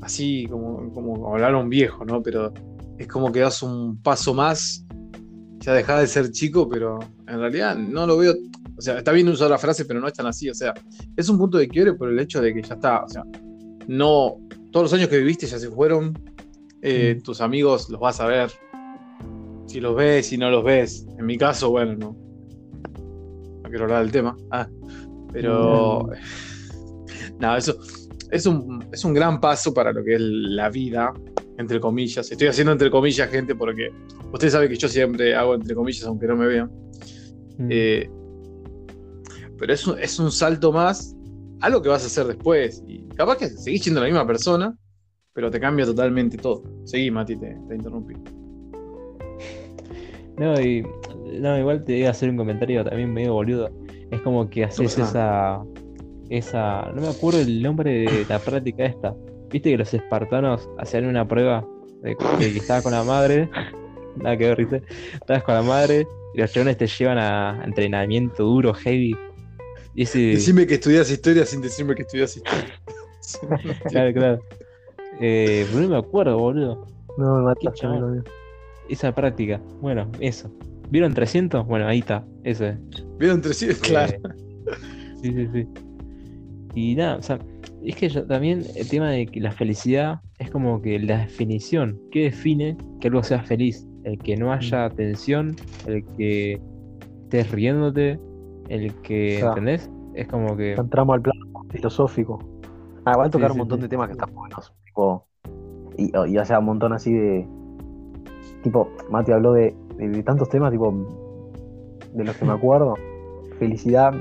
[0.00, 2.22] así como, como hablar a un viejo, ¿no?
[2.22, 2.52] Pero
[2.98, 4.84] es como que das un paso más,
[5.58, 8.34] ya dejás de ser chico, pero en realidad no lo veo.
[8.76, 10.48] O sea, está bien usar la frase, pero no es tan así.
[10.50, 10.74] O sea,
[11.16, 13.04] es un punto de quiebre por el hecho de que ya está.
[13.04, 13.22] O sea,
[13.88, 14.36] no.
[14.70, 16.18] Todos los años que viviste ya se fueron.
[16.82, 17.22] eh, Mm.
[17.22, 18.50] Tus amigos los vas a ver.
[19.66, 21.06] Si los ves, si no los ves.
[21.18, 22.16] En mi caso, bueno, no.
[23.62, 24.36] No quiero hablar del tema.
[24.50, 24.68] Ah,
[25.32, 26.10] pero.
[27.38, 27.76] No, eso
[28.30, 31.12] es un, es un gran paso para lo que es la vida,
[31.58, 32.30] entre comillas.
[32.30, 33.90] Estoy haciendo entre comillas, gente, porque
[34.32, 36.70] ustedes saben que yo siempre hago entre comillas, aunque no me vean.
[37.58, 38.10] Mm, Eh,
[39.58, 41.16] pero es un, es un salto más
[41.60, 42.82] a lo que vas a hacer después.
[42.86, 44.76] Y capaz que seguís siendo la misma persona,
[45.32, 46.62] pero te cambia totalmente todo.
[46.84, 48.14] Seguí, Mati, te, te interrumpí.
[50.38, 50.84] No, y
[51.40, 53.70] no, igual te iba a hacer un comentario también medio boludo.
[54.10, 55.62] Es como que haces esa,
[56.28, 59.14] esa, no me acuerdo el nombre de la práctica esta.
[59.48, 61.66] Viste que los espartanos hacían una prueba
[62.02, 63.48] De, de que estabas con la madre,
[64.16, 64.82] nada que ver, ¿viste?
[65.14, 69.16] Estabas con la madre y los chabones te llevan a entrenamiento duro, heavy.
[69.94, 72.74] Y ese, Decime que estudias historia sin decirme que estudias historia.
[73.88, 74.40] claro, claro.
[75.20, 76.86] Eh, pero no me acuerdo, boludo.
[77.16, 78.22] No, me mataste, mío.
[78.88, 79.60] Esa práctica.
[79.80, 80.50] Bueno, eso.
[80.90, 81.66] ¿Vieron 300?
[81.66, 82.24] Bueno, ahí está.
[82.44, 82.76] Eso es.
[83.18, 83.78] ¿Vieron 300?
[83.80, 84.12] Claro.
[84.12, 84.74] Eh,
[85.22, 85.66] sí, sí, sí.
[86.74, 87.38] Y nada, o sea,
[87.82, 91.98] es que yo- también el tema de que la felicidad es como que la definición.
[92.12, 93.86] ¿Qué define que algo sea feliz?
[94.06, 96.60] El que no haya tensión, el que
[97.24, 98.20] estés riéndote,
[98.68, 99.40] el que.
[99.40, 99.90] ¿Entendés?
[100.14, 100.74] Es como que.
[100.74, 101.40] Entramos al plano
[101.70, 102.38] filosófico.
[103.04, 103.82] Ah, igual Sí, tocar sí, un montón sí.
[103.82, 104.72] de temas que están buenos.
[104.84, 105.24] Tipo,
[105.98, 107.48] y, y o sea, un montón así de.
[108.62, 110.94] Tipo, Mati habló de, de- de tantos temas, tipo,
[112.14, 112.94] de los que me acuerdo.
[113.58, 114.14] Felicidad,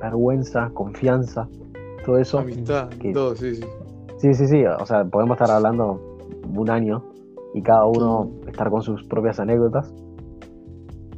[0.00, 1.48] vergüenza, confianza,
[2.06, 2.38] todo eso.
[2.38, 3.64] Amistad, que- todo, sí, sí.
[4.18, 4.64] Sí, sí, sí.
[4.64, 6.00] O sea, podemos estar hablando
[6.54, 7.02] un año
[7.54, 9.94] y cada uno estar con sus propias anécdotas.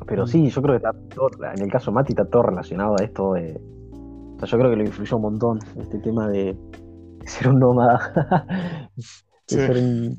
[0.06, 0.26] Pero Mm.
[0.28, 3.02] sí, yo creo que está todo- en el caso de Mati está todo relacionado a
[3.04, 3.60] esto de.
[4.36, 6.56] O sea, yo creo que lo influyó un montón este tema de,
[7.24, 7.98] ser un nómada.
[9.48, 9.56] Sí.
[9.56, 10.16] ser un-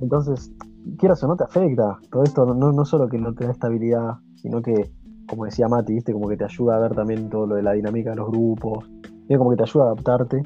[0.00, 0.50] Entonces,
[0.98, 1.98] quieras o no te afecta.
[2.10, 4.90] Todo esto no, no solo que no te da estabilidad, sino que,
[5.28, 6.12] como decía Mati, ¿viste?
[6.12, 8.90] como que te ayuda a ver también todo lo de la dinámica de los grupos.
[9.26, 10.42] Tiene como que te ayuda a adaptarte.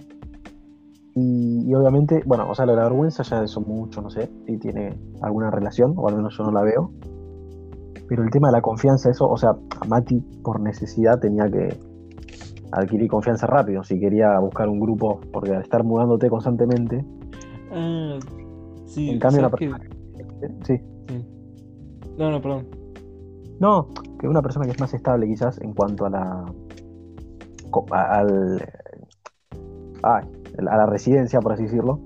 [1.18, 4.30] Y, y obviamente, bueno, o sea, lo de la vergüenza ya eso mucho, no sé
[4.46, 6.92] si tiene alguna relación, o al menos yo no la veo.
[8.08, 11.76] Pero el tema de la confianza, eso, o sea, a Mati por necesidad tenía que
[12.70, 17.04] adquirir confianza rápido si quería buscar un grupo, porque al estar mudándote constantemente,
[17.70, 18.18] Ah,
[18.86, 20.46] sí, En cambio, ¿sabes la qué?
[20.46, 20.48] ¿eh?
[20.64, 20.80] sí.
[22.16, 22.66] No, no, perdón.
[23.60, 26.44] No, que una persona que es más estable quizás en cuanto a la
[27.90, 28.64] al
[30.02, 30.24] ay,
[30.58, 32.00] a la residencia, por así decirlo,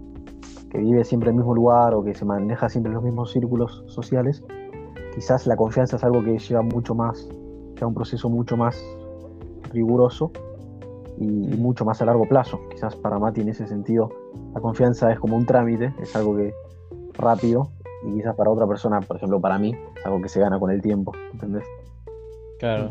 [0.70, 3.32] que vive siempre en el mismo lugar o que se maneja siempre en los mismos
[3.32, 4.42] círculos sociales,
[5.14, 7.28] quizás la confianza es algo que lleva mucho más,
[7.74, 8.82] lleva un proceso mucho más
[9.72, 10.32] riguroso
[11.18, 12.60] y, y mucho más a largo plazo.
[12.70, 14.10] Quizás para Mati en ese sentido
[14.54, 16.54] la confianza es como un trámite, es algo que
[17.14, 17.68] rápido
[18.04, 20.70] y quizás para otra persona, por ejemplo para mí, es algo que se gana con
[20.70, 21.64] el tiempo, ¿entendés?
[22.58, 22.90] Claro.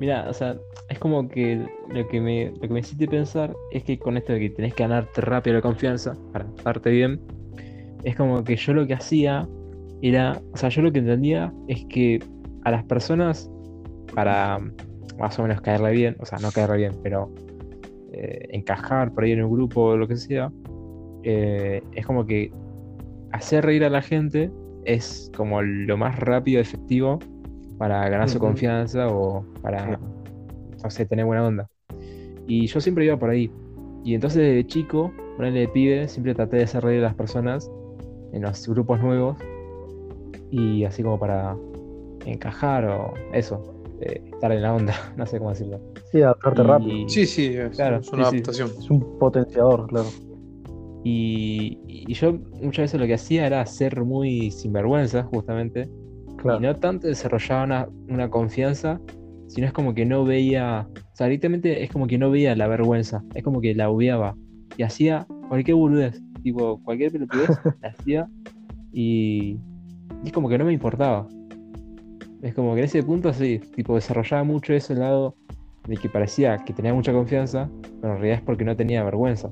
[0.00, 0.56] Mira, o sea,
[0.88, 4.32] es como que lo que me, lo que me hiciste pensar es que con esto
[4.32, 7.20] de que tenés que ganarte rápido la confianza para darte bien,
[8.04, 9.48] es como que yo lo que hacía
[10.02, 12.22] era, o sea, yo lo que entendía es que
[12.64, 13.50] a las personas,
[14.14, 14.60] para
[15.18, 17.32] más o menos caerle bien, o sea, no caerle bien, pero
[18.12, 20.52] eh, encajar por ahí en un grupo o lo que sea,
[21.24, 22.52] eh, es como que
[23.32, 24.50] hacer reír a la gente
[24.84, 27.18] es como lo más rápido y efectivo
[27.76, 29.98] para ganar su confianza o para.
[30.82, 31.68] No sé, tener buena onda.
[32.46, 33.50] Y yo siempre iba por ahí.
[34.04, 37.70] Y entonces de chico, ponele de pibe, siempre traté de hacer reír a las personas
[38.32, 39.36] en los grupos nuevos.
[40.50, 41.56] Y así como para
[42.24, 45.80] encajar o eso, eh, estar en la onda, no sé cómo decirlo.
[46.12, 47.08] Sí, adaptarte Y- rápido.
[47.08, 48.36] Sí, sí, es, Claro, es una sí, sí.
[48.36, 48.70] adaptación.
[48.78, 50.06] Es un potenciador, claro.
[51.04, 55.88] Y, y yo muchas veces lo que hacía era ser muy sinvergüenza, justamente.
[56.36, 56.58] claro.
[56.58, 59.00] Y no tanto desarrollaba una, una confianza,
[59.48, 62.66] sino es como que no veía, o sea, directamente es como que no veía la
[62.68, 64.34] vergüenza, es como que la obviaba.
[64.76, 67.48] Y hacía cualquier boludez, tipo, cualquier pelotudez
[67.82, 68.28] la hacía
[68.92, 69.58] y,
[70.22, 71.26] y es como que no me importaba.
[72.42, 75.34] Es como que en ese punto sí, tipo, desarrollaba mucho ese lado
[75.88, 79.50] de que parecía que tenía mucha confianza, pero en realidad es porque no tenía vergüenza.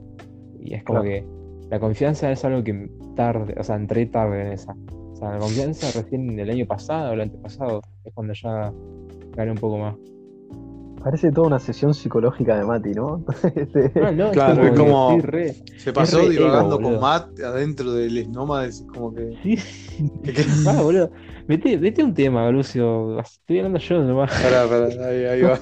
[0.61, 1.15] Y es como Claro.
[1.25, 4.77] que la confianza es algo que tarde, o sea, entré tarde en esa.
[5.33, 8.73] La confianza recién el año pasado o el antepasado es cuando ya
[9.37, 9.95] gané un poco más.
[11.03, 13.23] Parece toda una sesión psicológica de Mati, ¿no?
[13.55, 15.55] Este, No, no, Claro, es es como, re.
[15.77, 17.01] Se pasó re divagando ego, con.
[17.01, 19.33] Matt adentro del Les Nómades, es como que.
[19.43, 19.57] Sí.
[20.25, 21.11] que- que- Ah, boludo.
[21.47, 23.21] Vete, vete un tema, Lucio.
[23.21, 24.31] Estoy hablando yo nomás.
[24.43, 25.59] Pará, pará, ahí, ahí va.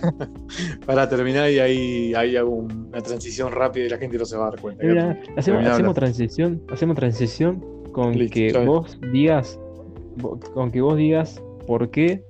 [0.87, 4.37] Para terminar y ahí, ahí hago un- una transición rápida y la gente no se
[4.37, 4.87] va a dar cuenta.
[4.87, 9.59] Mira, hacemos, transición, hacemos transición con Listo, que vos digas,
[10.55, 12.25] con que vos digas por qué,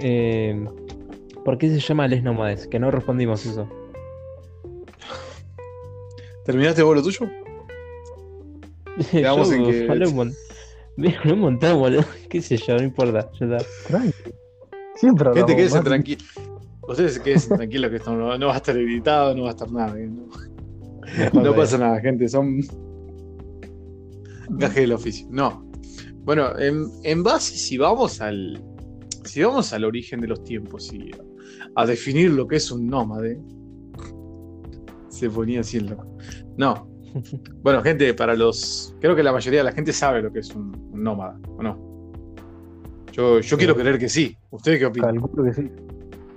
[0.00, 0.64] eh,
[1.44, 3.68] por qué se llama Les Nómades, que no respondimos eso.
[6.44, 7.26] ¿Terminaste vos lo tuyo?
[9.10, 10.34] Quedamos Yo en que- un, mon-
[11.40, 12.04] montón, boludo.
[12.28, 13.30] Qué sé yo, no importa.
[13.40, 14.12] Ya tranqui.
[14.96, 15.84] Siempre Gente, hablamos, Mati.
[15.84, 16.24] tranquilos.
[16.88, 19.70] Ustedes quédense tranquilos que esto no, no va a estar editado, no va a estar
[19.70, 19.94] nada.
[21.32, 22.28] No, no pasa nada, gente.
[22.28, 22.60] Son
[24.50, 25.26] gajes del oficio.
[25.30, 25.64] No.
[26.24, 28.62] Bueno, en, en base, si vamos al.
[29.24, 32.86] Si vamos al origen de los tiempos y a, a definir lo que es un
[32.86, 33.40] nómade,
[35.08, 36.06] se ponía así el loco.
[36.56, 36.88] No.
[37.62, 38.94] Bueno, gente, para los.
[39.00, 41.62] Creo que la mayoría de la gente sabe lo que es un, un nómada, ¿o
[41.62, 41.90] no?
[43.12, 44.36] Yo, yo quiero creer que sí.
[44.50, 45.16] ¿Ustedes qué opinan?
[45.18, 45.68] Calculo que sí.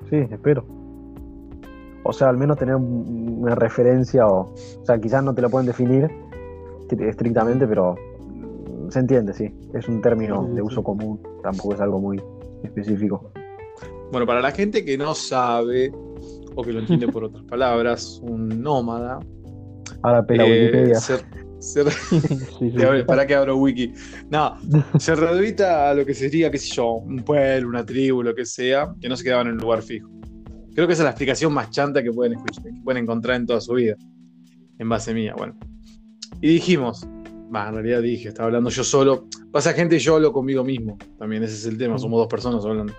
[0.09, 0.65] Sí, espero.
[2.03, 4.51] O sea, al menos tener un- una referencia o...
[4.81, 6.09] O sea, quizás no te lo pueden definir
[7.01, 7.95] estrictamente, pero
[8.89, 9.49] se entiende, sí.
[9.73, 12.21] Es un término de uso común, tampoco es algo muy
[12.63, 13.31] específico.
[14.11, 15.91] Bueno, para la gente que no sabe
[16.55, 19.19] o que lo entiende por otras palabras, un nómada.
[20.03, 20.95] Ahora pela eh, Wikipedia.
[20.95, 21.17] se-
[21.59, 21.83] se-
[22.59, 22.77] Sí, sí.
[23.07, 23.93] para que abro wiki.
[24.29, 24.55] No,
[24.99, 28.45] se reduita a lo que sería, qué sé yo, un pueblo, una tribu, lo que
[28.45, 30.09] sea, que no se quedaban en un lugar fijo.
[30.75, 33.45] Creo que esa es la explicación más chanta que pueden escuchar, que pueden encontrar en
[33.45, 33.95] toda su vida.
[34.77, 35.55] En base mía, bueno.
[36.43, 37.07] Y dijimos,
[37.55, 39.29] va, en realidad dije, estaba hablando yo solo.
[39.49, 40.97] Pasa gente, yo hablo conmigo mismo.
[41.17, 42.91] También ese es el tema, somos dos personas hablando.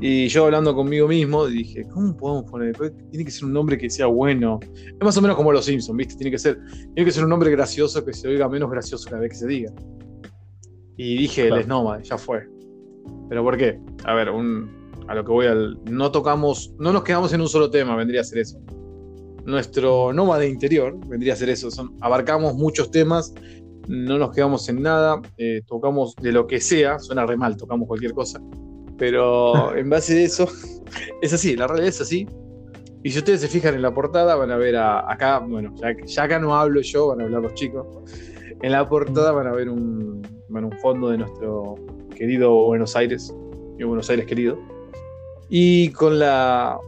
[0.00, 2.76] Y yo hablando conmigo mismo, dije, ¿cómo podemos poner?
[3.10, 4.60] Tiene que ser un nombre que sea bueno.
[4.86, 6.14] Es más o menos como los Simpsons, ¿viste?
[6.14, 6.60] Tiene que ser,
[6.94, 9.48] tiene que ser un nombre gracioso que se oiga menos gracioso cada vez que se
[9.48, 9.72] diga.
[10.96, 11.56] Y dije, Claro.
[11.56, 12.46] el Snowman, ya fue.
[13.28, 13.80] ¿Pero por qué?
[14.04, 14.70] A ver, un,
[15.08, 15.76] a lo que voy al.
[15.90, 18.60] No tocamos, no nos quedamos en un solo tema, vendría a ser eso.
[19.44, 21.70] Nuestro nómada interior vendría a ser eso.
[21.70, 23.34] Son, abarcamos muchos temas,
[23.88, 27.86] no nos quedamos en nada, eh, tocamos de lo que sea, suena re mal, tocamos
[27.86, 28.40] cualquier cosa.
[28.96, 30.48] Pero en base a eso,
[31.20, 32.26] es así, la realidad es así.
[33.02, 35.94] Y si ustedes se fijan en la portada, van a ver a- acá, bueno, ya,
[36.06, 37.86] ya acá no hablo yo, van a hablar los chicos.
[38.62, 41.74] En la portada van a ver un, bueno, un fondo de nuestro
[42.16, 43.34] querido Buenos Aires,
[43.76, 44.58] mi Buenos Aires querido.
[45.50, 46.78] Y con la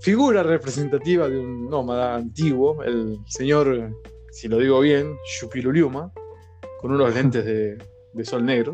[0.00, 3.90] figura representativa de un nómada antiguo, el señor,
[4.30, 6.12] si lo digo bien, Yupiluliuma,
[6.80, 7.76] con unos lentes de,
[8.14, 8.72] de sol negro.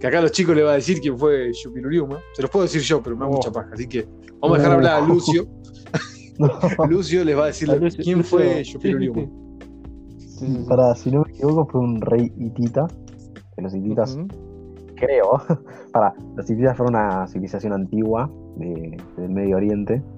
[0.00, 2.18] Que acá a los chicos le va a decir quién fue Yupiluliuma.
[2.34, 3.32] Se los puedo decir yo, pero me da Oh.
[3.34, 3.70] mucha paja.
[3.72, 4.06] Así que
[4.40, 5.46] vamos a dejar hablar a Lucio.
[6.90, 9.22] Lucio les va a decir Lucio- quién Lucio- fue Yupiluliuma.
[10.18, 10.64] sí, sí, sí.
[10.68, 12.86] Para, si no me equivoco, fue un rey hitita.
[13.56, 14.18] De los hititas,
[14.96, 15.40] creo.
[15.94, 20.15] Para, los hititas fueron una civilización antigua de- del Medio Oriente que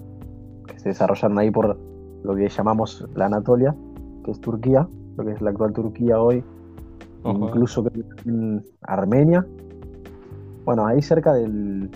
[0.79, 1.77] se desarrollaron ahí por
[2.23, 3.75] lo que llamamos la Anatolia,
[4.25, 6.45] que es Turquía, lo que es la actual Turquía hoy,
[7.23, 7.49] Ojo.
[7.49, 9.47] incluso creo que en Armenia.
[10.64, 11.91] Bueno, ahí cerca del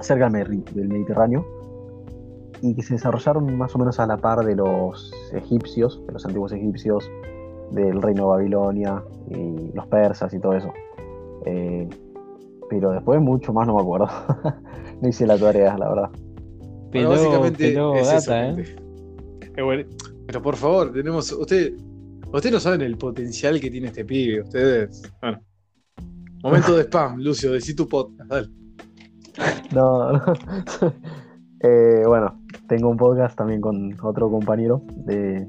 [0.00, 1.44] cerca del Mediterráneo
[2.60, 6.24] y que se desarrollaron más o menos a la par de los egipcios, de los
[6.24, 7.10] antiguos egipcios,
[7.70, 10.72] del reino de Babilonia y los persas y todo eso.
[11.44, 11.88] Eh,
[12.70, 14.08] pero después mucho más no me acuerdo.
[15.02, 16.10] no hice la tarea, la verdad.
[16.94, 18.76] Bueno, básicamente peló es eso, ¿eh?
[19.56, 19.84] Eh, bueno,
[20.26, 21.32] pero por favor, tenemos.
[21.32, 21.74] Usted,
[22.32, 24.42] ustedes no saben el potencial que tiene este pibe.
[24.42, 25.02] Ustedes.
[25.20, 25.40] Bueno.
[26.42, 28.30] Momento de spam, Lucio, decí tu podcast.
[28.30, 28.48] Dale.
[29.72, 30.22] No, no.
[31.66, 35.48] Eh, bueno, tengo un podcast también con otro compañero de,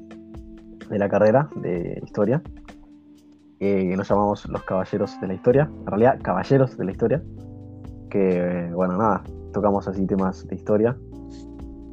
[0.88, 2.42] de la carrera de historia,
[3.60, 7.22] eh, que nos llamamos Los Caballeros de la Historia, en realidad Caballeros de la Historia,
[8.08, 10.96] que eh, bueno, nada, tocamos así temas de historia,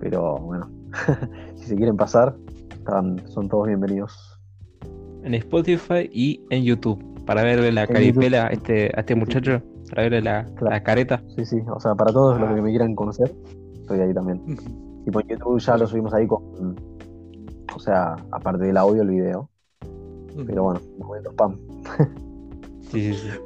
[0.04, 0.70] pero bueno,
[1.56, 2.36] si se quieren pasar,
[2.74, 4.38] están, son todos bienvenidos.
[5.24, 7.02] En Spotify y en YouTube.
[7.26, 9.62] Para verle la En caripela a este, a este muchacho.
[9.90, 10.72] Para verle la, Claro.
[10.76, 11.24] la careta.
[11.38, 12.56] Sí, sí, o sea, para todos los Ah.
[12.56, 13.34] que me quieran conocer,
[13.76, 14.42] estoy ahí también.
[15.06, 16.76] Y por YouTube ya lo subimos ahí con,
[17.76, 19.50] o sea, aparte del audio, el video.
[20.46, 21.58] Pero bueno, momento spam.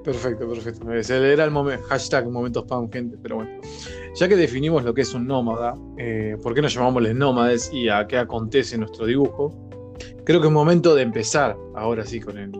[0.03, 0.91] Perfecto, perfecto.
[0.91, 1.51] Era el
[1.87, 3.17] hashtag momento spam, gente.
[3.21, 3.61] Pero bueno,
[4.15, 7.87] ya que definimos lo que es un nómada, eh, ¿por qué nos llamamos nómades y
[7.89, 9.53] a qué acontece nuestro dibujo?
[10.25, 12.51] Creo que es momento de empezar ahora sí con el,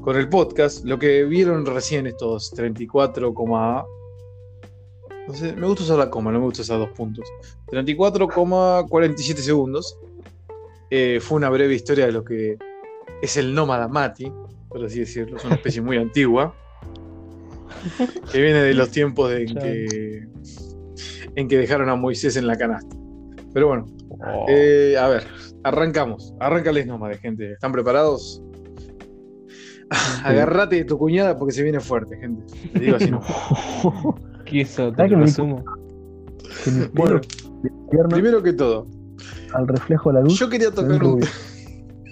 [0.00, 0.84] con el podcast.
[0.84, 3.32] Lo que vieron recién estos 34,
[5.28, 7.28] no sé, me gusta usar la coma, no me gusta usar dos puntos.
[7.66, 9.98] 34,47 segundos.
[10.90, 12.56] Eh, fue una breve historia de lo que
[13.20, 14.32] es el nómada Mati,
[14.68, 15.36] por así decirlo.
[15.36, 16.54] Es una especie muy antigua.
[18.32, 20.28] Que viene de los tiempos de en que,
[21.36, 22.96] en que dejaron a Moisés en la canasta.
[23.52, 23.86] Pero bueno,
[24.20, 24.46] Oh.
[24.48, 25.24] eh, a ver,
[25.64, 26.34] arrancamos.
[26.40, 27.52] Arráncales nómades, gente.
[27.52, 28.42] ¿Están preparados?
[30.22, 32.44] Agarrate de tu cuñada porque se viene fuerte, gente.
[32.72, 33.20] Te digo así, ¿no?
[34.44, 34.90] ¿Qué hizo?
[34.92, 37.20] Te ¿Sabes que lo mi Bueno,
[37.62, 38.86] de primero que todo,
[39.54, 40.38] al reflejo de la luz.
[40.38, 41.26] yo quería tocar un, rubio.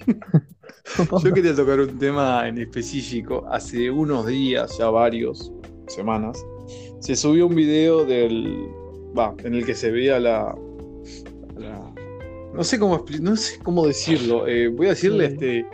[1.25, 3.45] Yo quería tocar un tema en específico.
[3.51, 5.53] Hace unos días, ya varios
[5.89, 6.45] semanas,
[7.01, 8.67] se subió un video del.
[9.19, 10.55] Va, en el que se veía la.
[11.57, 11.95] la-
[12.55, 14.47] no sé cómo no sé cómo decirlo.
[14.47, 15.33] eh, voy a decirle Sí.
[15.35, 15.67] este.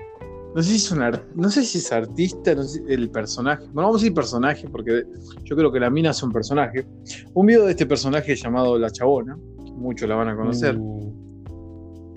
[0.55, 1.01] No sé si es un
[1.35, 3.63] no sé si es artista, no sé, el personaje.
[3.73, 5.05] Bueno, vamos a decir personaje, porque
[5.45, 6.85] yo creo que la mina es un personaje.
[7.33, 9.35] Un video de este personaje llamado La Chabona,
[9.77, 11.11] muchos la van a conocer Uh,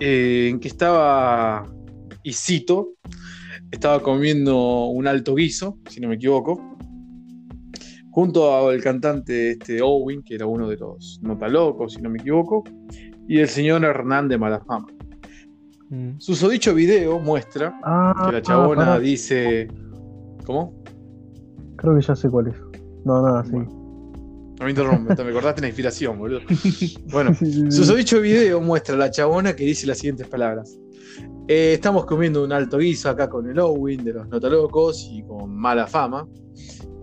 [0.00, 1.66] eh, en que estaba
[2.26, 2.94] y cito,
[3.70, 6.76] estaba comiendo un alto guiso, si no me equivoco,
[8.10, 12.64] junto al cantante este Owen, que era uno de los notalocos, si no me equivoco,
[13.28, 14.88] y el señor Hernán de Malafama.
[15.88, 16.18] Mm.
[16.18, 19.68] Susodicho video muestra Ah, que la chabona pará, dice.
[20.44, 20.82] ¿Cómo?
[21.76, 22.56] Creo que ya sé cuál es.
[23.04, 23.52] No, nada, sí.
[23.52, 23.70] Bueno.
[24.58, 26.40] No me interrumpe, me cortaste la inspiración, boludo.
[27.12, 27.32] Bueno.
[27.70, 30.76] Susodicho video muestra a la chabona que dice las siguientes palabras.
[31.48, 35.54] Eh, estamos comiendo un alto guiso acá con el Owen de los Notalocos y con
[35.54, 36.26] mala fama.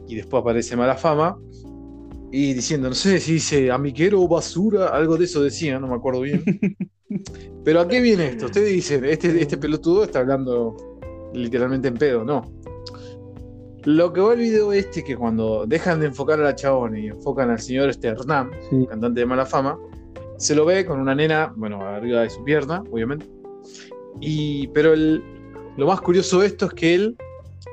[0.08, 1.38] Y después aparece mala fama.
[2.32, 5.96] Y diciendo, no sé si dice amiguero o basura, algo de eso decía, no me
[5.96, 6.44] acuerdo bien.
[7.64, 8.48] Pero ¿a qué viene esto?
[8.48, 10.76] Ustedes dicen, este, este pelotudo está hablando
[11.34, 12.42] literalmente en pedo, no.
[13.86, 17.08] Lo que va el video este que cuando dejan de enfocar a la chabona y
[17.08, 18.86] enfocan al señor este Hernán, Sí.
[18.90, 19.78] cantante de mala fama,
[20.38, 23.28] se lo ve con una nena, bueno, arriba de su pierna, obviamente.
[24.20, 25.24] Y, pero el-
[25.78, 27.16] lo más curioso de esto es que él,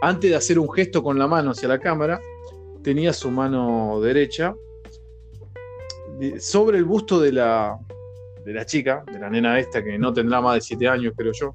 [0.03, 2.21] antes de hacer un gesto con la mano hacia la cámara,
[2.83, 4.55] tenía su mano derecha
[6.19, 7.77] de- sobre el busto de la,
[8.45, 11.33] de la chica, de la nena esta que no tendrá más de 7 años, creo
[11.33, 11.55] yo,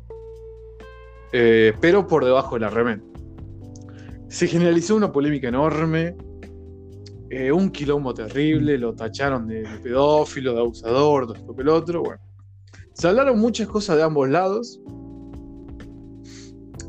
[1.31, 3.01] eh, pero por debajo de la remera.
[4.27, 6.15] Se generalizó una polémica enorme,
[7.29, 11.69] eh, un quilombo terrible, lo tacharon de, de pedófilo, de abusador, de esto que el
[11.69, 12.03] otro.
[12.03, 12.21] Bueno,
[12.95, 14.79] se hablaron muchas cosas de ambos lados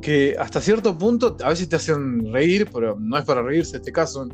[0.01, 3.81] que hasta cierto punto a veces te hacen reír, pero no es para reírse en
[3.81, 4.29] este caso,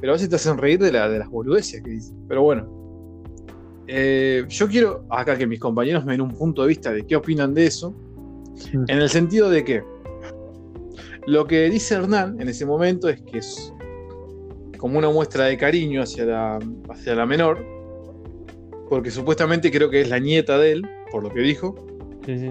[0.00, 2.16] pero a veces te hacen reír de, la- de las boludeces que dicen.
[2.28, 2.68] Pero bueno,
[3.88, 7.16] eh, yo quiero acá que mis compañeros me den un punto de vista de qué
[7.16, 7.94] opinan de eso,
[8.54, 8.70] Sí.
[8.88, 9.82] en el sentido de que
[11.26, 13.72] lo que dice Hernán en ese momento es que es
[14.78, 16.58] como una muestra de cariño hacia la,
[16.88, 17.58] hacia la menor,
[18.88, 21.74] porque supuestamente creo que es la nieta de él, por lo que dijo,
[22.24, 22.50] Sí, sí.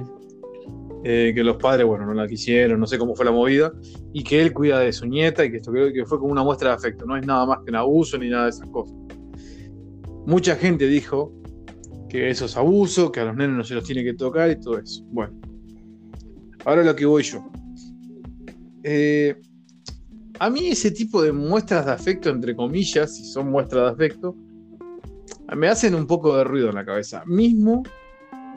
[1.04, 3.72] eh, que los padres, bueno, no la quisieron, no sé cómo fue la movida,
[4.14, 6.44] y que él cuida de su nieta y que esto creo que fue como una
[6.44, 8.96] muestra de afecto, no es nada más que un abuso ni nada de esas cosas.
[10.26, 11.32] Mucha gente dijo
[12.10, 14.60] que eso es abuso, que a los nenes no se los tiene que tocar y
[14.60, 15.04] todo eso.
[15.12, 15.40] Bueno,
[16.66, 17.46] ahora lo que voy yo.
[18.84, 19.36] Eh,
[20.40, 24.36] a mí ese tipo de muestras de afecto, entre comillas, si son muestras de afecto,
[25.56, 27.24] me hacen un poco de ruido en la cabeza.
[27.26, 27.84] Mismo,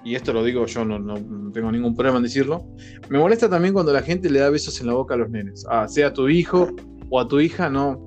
[0.05, 2.65] y esto lo digo yo, no, no- tengo ningún problema en decirlo,
[3.09, 5.67] me molesta también cuando la gente le da besos en la boca a los nenes.
[5.69, 6.69] Ah, sea a tu hijo
[7.11, 8.01] o a tu hija, no,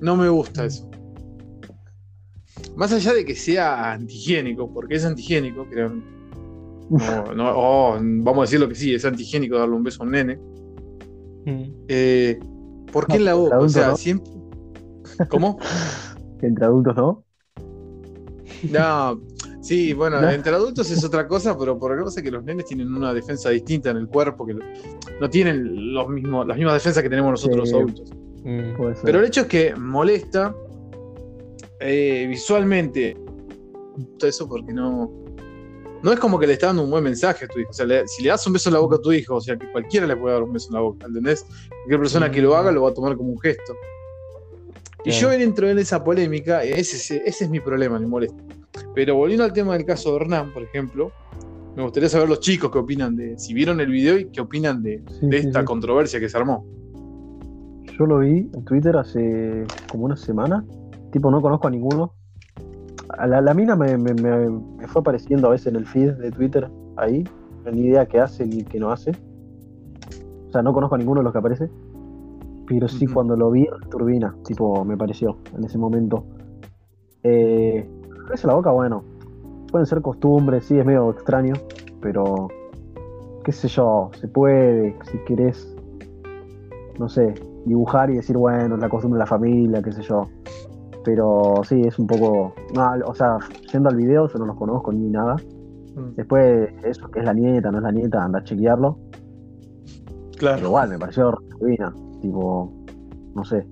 [0.00, 0.88] no me gusta eso.
[2.76, 5.90] Más allá de que sea antihigiénico, porque es antihigiénico, creo.
[6.90, 10.12] No, no, oh, vamos a decirlo que sí, es antihigiénico darle un beso a un
[10.12, 10.38] nene.
[11.44, 11.70] Mm.
[11.88, 12.38] Eh,
[12.92, 13.58] ¿Por qué en la boca?
[13.58, 13.96] O sea, ¿no?
[13.96, 14.30] siempre.
[15.28, 15.58] ¿Cómo?
[16.42, 17.24] Entre adultos, ¿no?
[18.70, 19.20] No,
[19.60, 20.30] sí, bueno, ¿No?
[20.30, 22.92] entre adultos es otra cosa, pero por lo que pasa es que los nenes tienen
[22.94, 27.08] una defensa distinta en el cuerpo, que no tienen los mismos, las mismas defensas que
[27.10, 27.74] tenemos nosotros Sí.
[27.74, 28.10] los adultos.
[28.44, 29.02] Mm.
[29.04, 30.54] Pero el hecho es que molesta
[31.80, 33.16] eh, visualmente
[34.22, 35.10] eso porque no.
[36.00, 37.70] No es como que le está dando un buen mensaje a tu hijo.
[37.70, 39.40] O sea, le- si le das un beso en la boca a tu hijo, o
[39.40, 41.44] sea, que cualquiera le puede dar un beso en la boca, ¿entendés?
[41.68, 43.74] Cualquier persona que lo haga lo va a tomar como un gesto.
[45.04, 48.36] Y yo entro en esa polémica, ese, ese- ese es mi problema, me molesta.
[48.98, 51.12] Pero volviendo al tema del caso de Hernán, por ejemplo,
[51.76, 53.38] me gustaría saber los chicos qué opinan de.
[53.38, 55.66] Si vieron el video y qué opinan de, Sí, de sí, esta sí.
[55.66, 56.66] controversia que se armó.
[57.96, 60.64] Yo lo vi en Twitter hace como una semana.
[61.12, 62.12] Tipo, no conozco a ninguno.
[63.16, 66.14] A la, la mina me, me- me- me fue apareciendo a veces en el feed
[66.14, 67.22] de Twitter ahí.
[67.72, 69.12] Ni idea qué hace ni qué no hace.
[70.48, 71.70] O sea, no conozco a ninguno de los que aparece.
[72.66, 76.24] Pero sí, cuando lo vi en Turbina, tipo, me pareció en ese momento.
[77.22, 77.88] Eh,
[78.34, 79.02] en la boca, bueno.
[79.70, 81.54] Pueden ser costumbres, sí, es medio extraño.
[82.00, 82.48] Pero,
[83.44, 85.74] qué sé yo, se puede, si querés,
[86.98, 87.34] no sé,
[87.66, 90.24] dibujar y decir, bueno, es la costumbre de la familia, qué sé yo.
[91.04, 92.54] Pero sí, es un poco.
[92.74, 93.38] No, o sea,
[93.72, 95.36] yendo al video, yo no los conozco ni nada.
[95.96, 96.14] Mm.
[96.16, 98.98] Después, eso que es la nieta, no es la nieta, anda a chequearlo.
[100.38, 100.66] Pero Claro.
[100.66, 101.92] igual, me pareció divina.
[102.20, 102.72] Tipo,
[103.34, 103.66] no sé,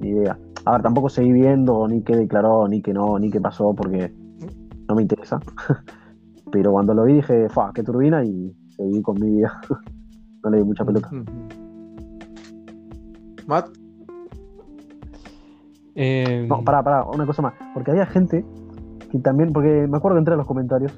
[0.00, 0.38] ni idea.
[0.68, 4.12] A ver, tampoco seguí viendo ni qué declaró, ni qué no, ni qué pasó, porque
[4.86, 5.40] no me interesa.
[6.52, 9.58] Pero cuando lo vi dije, fa, qué turbina, y seguí con mi vida.
[10.44, 11.08] no le di mucha pelota.
[13.46, 13.70] Matt,
[15.94, 17.54] Eh, No, pará, pará, una cosa más.
[17.72, 18.44] Porque había gente
[19.10, 20.92] que también, porque me acuerdo que entré a los comentarios,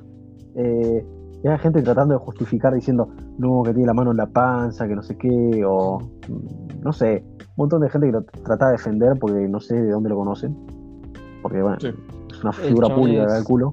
[0.57, 1.07] eh,
[1.43, 4.87] y había gente tratando de justificar diciendo, no, que tiene la mano en la panza,
[4.87, 8.67] que no sé qué, o mm, no sé, un montón de gente que lo trata
[8.67, 10.57] de defender porque no sé de dónde lo conocen.
[11.43, 11.89] Porque bueno, Sí.
[12.31, 13.73] es una figura pública, es- calculo.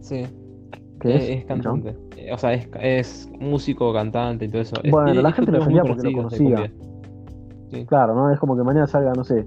[0.00, 0.22] Sí.
[1.00, 1.22] ¿Qué es?
[1.40, 1.96] es cantante.
[2.16, 4.76] Eh, O sea, es, es músico, cantante y todo eso.
[4.82, 6.72] Es- Bueno, la gente lo defendía porque lo conocía.
[7.70, 7.84] Sí.
[7.86, 8.30] Claro, ¿no?
[8.30, 9.46] Es como que mañana salga, no sé,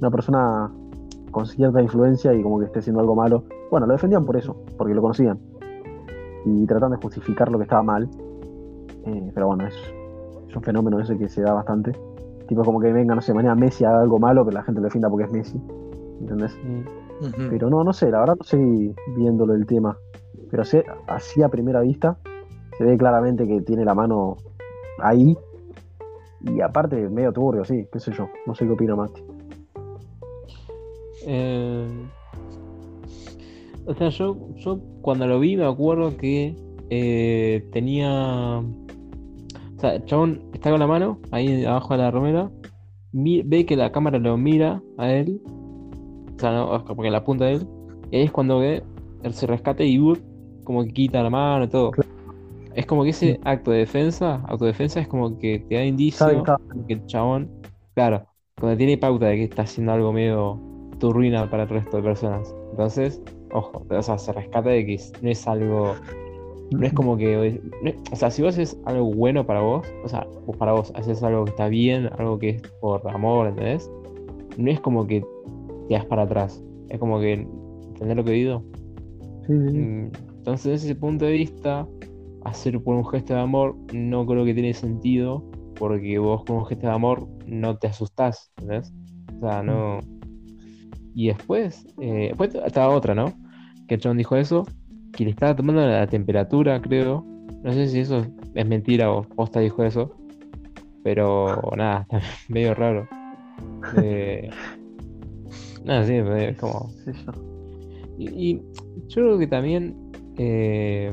[0.00, 0.70] una persona
[1.30, 3.44] con cierta influencia y como que esté haciendo algo malo.
[3.70, 5.38] Bueno, lo defendían por eso, porque lo conocían.
[6.44, 8.08] Y tratan de justificar lo que estaba mal.
[9.06, 9.74] Eh, pero bueno, es,
[10.48, 11.92] es un fenómeno ese que se da bastante.
[12.48, 14.86] Tipo como que venga, no sé, mañana Messi haga algo malo, pero la gente lo
[14.86, 15.60] defienda porque es Messi.
[16.20, 16.56] ¿Entendés?
[16.62, 17.48] Mm.
[17.50, 18.58] Pero no, no sé, la verdad no sé
[19.16, 19.96] viéndolo el tema.
[20.50, 22.16] Pero sé, así a primera vista,
[22.76, 24.36] se ve claramente que tiene la mano
[25.00, 25.36] ahí.
[26.40, 28.28] Y aparte, medio turbio, sí, qué sé yo.
[28.46, 29.24] No sé qué opina Mati.
[31.26, 32.08] Eh,
[33.86, 36.56] o sea, yo, yo cuando lo vi me acuerdo que
[36.90, 38.58] eh, tenía.
[39.76, 42.50] O sea, el chabón está con la mano ahí abajo de la remera,
[43.12, 45.40] mi- ve que la cámara lo mira a él,
[46.36, 47.66] o sea, no, porque la apunta a él,
[48.10, 48.82] y ahí es cuando ve,
[49.22, 50.18] él se rescata y ¡up!
[50.64, 51.92] como que quita la mano y todo.
[52.74, 56.58] Es como que ese acto de defensa, autodefensa, es como que te da indicio está-
[56.74, 57.50] de que el chabón,
[57.94, 58.26] claro,
[58.58, 60.58] cuando tiene pauta de que está haciendo algo medio
[60.98, 62.54] turbina para el resto de personas.
[62.70, 63.22] Entonces,
[63.54, 66.00] ojo, o sea, se rescata de que no es algo,
[66.70, 67.36] no es como que,
[67.82, 70.72] no es- o sea, si vos haces algo bueno para vos, o sea, vos para
[70.74, 73.92] vos haces algo que está bien, algo que es por amor, ¿entendés?
[74.58, 75.22] No es como que
[75.88, 78.64] te das para atrás, es como que, ¿entendés lo que digo?
[79.46, 79.88] Sí, sí, sí.
[79.88, 81.88] Mm, Entonces, desde ese punto de vista,
[82.42, 85.44] hacer por un gesto de amor no creo que tiene sentido,
[85.78, 88.94] porque vos con un gesto de amor no te asustás, ¿entendés?
[89.40, 90.06] O sea, no.
[91.14, 93.38] Y después, eh, después estaba otra, ¿no?
[93.88, 94.66] Que chabón dijo eso,
[95.12, 97.24] que le estaba tomando la temperatura, creo.
[97.62, 98.24] No sé si eso
[98.54, 100.14] es mentira o posta dijo eso,
[101.02, 102.06] pero nada,
[102.48, 103.08] medio raro.
[104.02, 104.50] Eh,
[105.84, 106.90] nada, sí, es como.
[108.18, 108.62] Y, y
[109.08, 109.96] yo creo que también
[110.36, 111.12] eh,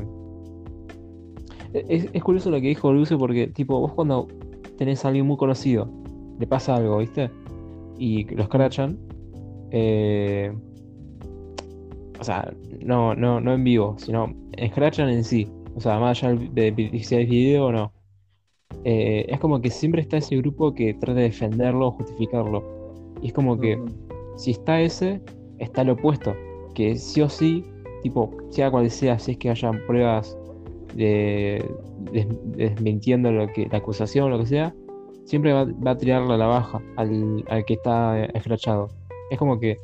[1.72, 4.28] es, es curioso lo que dijo Lucio porque, tipo, vos cuando
[4.76, 5.88] tenés a alguien muy conocido,
[6.38, 7.30] le pasa algo, ¿viste?
[7.98, 8.98] Y lo escrachan,
[9.70, 10.52] eh,
[12.22, 15.48] o sea, no, no, no en vivo, sino escrachan en sí.
[15.74, 17.92] O sea, más allá de, si es video o no.
[18.84, 22.62] Eh, es como que siempre está ese grupo que trata de defenderlo o justificarlo.
[23.20, 23.76] Y es como que
[24.36, 25.20] si está ese,
[25.58, 26.34] está lo opuesto.
[26.74, 27.64] Que sí o sí,
[28.02, 30.38] tipo, sea cual sea, si es que hayan pruebas
[30.94, 31.64] de,
[32.12, 34.74] des- desmintiendo lo que, la acusación o lo que sea,
[35.24, 38.88] siempre va, va a tirarle a la baja al, al que está escrachado.
[39.30, 39.76] Es como que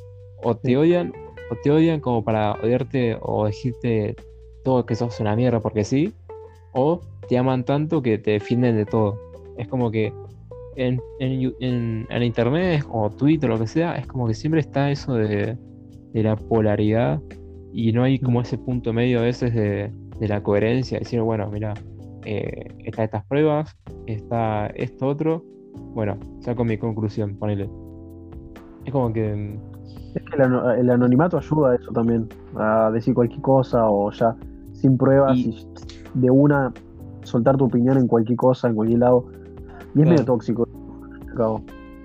[0.42, 1.12] o te odian,
[1.50, 4.16] o te odian como para odiarte o decirte
[4.64, 6.12] todo que sos una mierda porque sí,
[6.72, 9.18] o te aman tanto que te defienden de todo.
[9.56, 10.12] Es como que
[10.76, 14.90] en, en, en- internet o Twitter o lo que sea, es como que siempre está
[14.90, 15.56] eso de,
[16.12, 17.20] de la polaridad
[17.72, 21.50] y no hay como ese punto medio a veces de, de la coherencia, decir, bueno,
[21.50, 21.74] mira,
[22.24, 23.76] eh, está estas pruebas,
[24.06, 25.44] está esto otro,
[25.94, 27.68] bueno, saco mi conclusión, ponele.
[28.84, 29.58] Es como que...
[30.14, 34.10] mm, Es que el, el anonimato ayuda a eso también, a decir cualquier cosa o
[34.10, 34.34] ya
[34.72, 35.66] sin pruebas Y- y,
[36.14, 36.72] de una
[37.22, 39.24] soltar tu opinión en cualquier cosa, en cualquier lado.
[39.94, 40.10] Y es Claro.
[40.10, 40.68] medio tóxico,
[41.36, 41.62] cabo,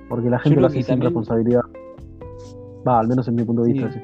[0.09, 1.61] porque la gente lo hace sin también- responsabilidad.
[2.87, 3.91] Va, al menos en mi punto de vista.
[3.91, 3.99] Sí.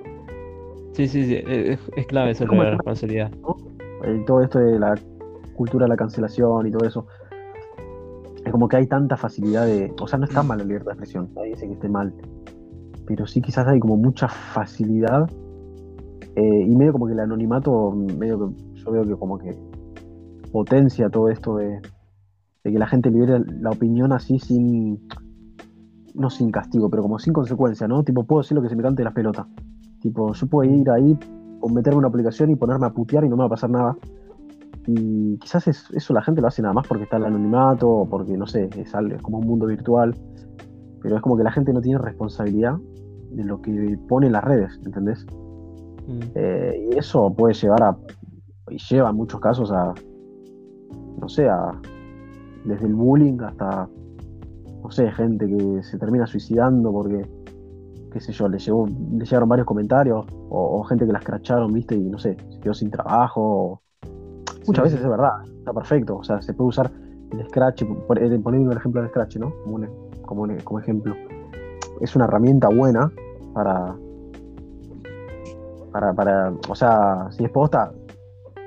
[0.93, 1.07] sí.
[1.07, 3.31] Sí, sí, es, es clave eso como de la responsabilidad.
[4.03, 4.95] Eh, todo esto de la
[5.55, 7.05] cultura de la cancelación y todo eso.
[8.45, 9.93] Es como que hay tanta facilidad de.
[10.01, 12.13] O sea, no está mal la libertad de expresión, nadie dice que esté mal.
[13.09, 15.27] Pero sí, quizás hay como mucha facilidad.
[16.35, 19.57] eh, y medio como que el anonimato, medio yo veo que como que
[20.51, 21.81] potencia todo esto de,
[22.63, 24.99] de que la gente libere la opinión así sin.
[26.13, 28.03] No sin castigo, pero como sin consecuencia, ¿no?
[28.03, 29.47] Tipo, puedo decir lo que se me cante las pelotas.
[30.01, 31.17] Tipo, yo puedo ir ahí
[31.61, 33.95] o meterme una aplicación y ponerme a putear y no me va a pasar nada.
[34.87, 38.05] Y quizás es- eso la gente lo hace nada más porque está el anonimato o
[38.09, 40.15] porque, no sé, es, es como un mundo virtual.
[41.01, 42.77] Pero es como que la gente no tiene responsabilidad
[43.31, 45.25] de lo que pone en las redes, ¿entendés?
[46.07, 46.19] Mm.
[46.35, 47.97] Eh, y eso puede llevar a,
[48.69, 49.93] y lleva en muchos casos a,
[51.19, 51.71] no sé, a,
[52.65, 53.87] desde el bullying hasta,
[54.83, 57.25] no sé, gente que se termina suicidando porque,
[58.11, 61.71] qué sé yo, le, llegó, le llegaron varios comentarios o, o gente que la escracharon,
[61.73, 63.41] viste, y no sé, se quedó sin trabajo.
[63.41, 63.81] o-
[64.67, 66.91] Muchas Sí, veces es verdad, está perfecto, o sea, se puede usar
[67.31, 69.51] el Scratch, poniendo el ejemplo del Scratch, ¿no?
[69.63, 71.15] Como, un- como, como ejemplo.
[71.99, 73.11] Es una herramienta buena
[73.53, 73.95] para,
[75.91, 77.91] para, para, o sea, si es posta,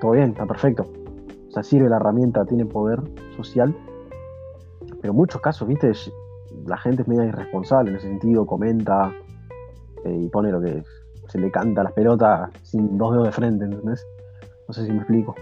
[0.01, 0.85] todo bien, está perfecto.
[1.49, 3.01] O sea, sirve la herramienta, tiene poder
[3.37, 3.75] social.
[5.01, 5.93] Pero en muchos casos, viste,
[6.67, 9.13] la gente es media irresponsable en ese sentido, comenta
[10.05, 10.83] eh, y pone lo que
[11.29, 14.05] se le canta a las pelotas sin dos dedos de frente, ¿entendés?
[14.67, 15.35] No sé si me explico.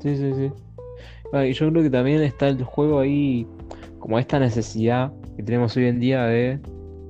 [0.00, 0.52] Sí, sí, sí.
[1.32, 3.46] Ah, y yo creo que también está el juego ahí,
[3.98, 6.60] como esta necesidad que tenemos hoy en día de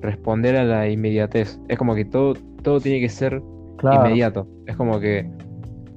[0.03, 1.59] responder a la inmediatez.
[1.69, 3.43] Es como que todo, todo tiene que ser
[3.79, 4.07] Claro.
[4.07, 4.47] inmediato.
[4.67, 5.29] Es como que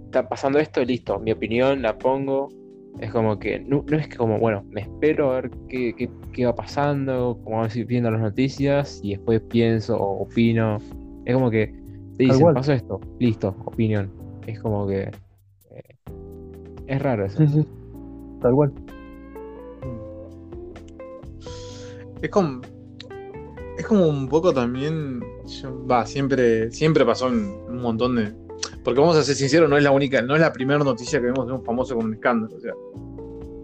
[0.05, 1.19] está pasando esto y listo.
[1.19, 2.49] Mi opinión la pongo.
[2.99, 6.09] Es como que no, no es que como, bueno, me espero a ver qué, qué-
[6.31, 10.77] qué va pasando, como a ver si viendo las noticias y después pienso o opino.
[11.25, 11.67] Es como que
[12.17, 12.53] te dicen, cual.
[12.55, 14.11] pasó esto, listo, opinión.
[14.47, 15.03] Es como que
[15.71, 15.95] eh,
[16.87, 17.37] es raro eso.
[17.45, 17.67] Sí, sí.
[18.41, 18.73] Tal cual.
[22.23, 22.61] Es como.
[23.77, 25.21] Es como un poco también.
[25.89, 28.33] Va, siempre, siempre pasó un montón de.
[28.83, 31.25] Porque vamos a ser sinceros, no es la única, no es la primera noticia que
[31.27, 32.55] vemos de un famoso con un escándalo.
[32.55, 32.73] O sea,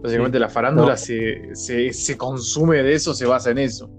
[0.02, 0.96] básicamente la farándula No.
[0.96, 3.90] se, se, se consume de eso, se basa en eso.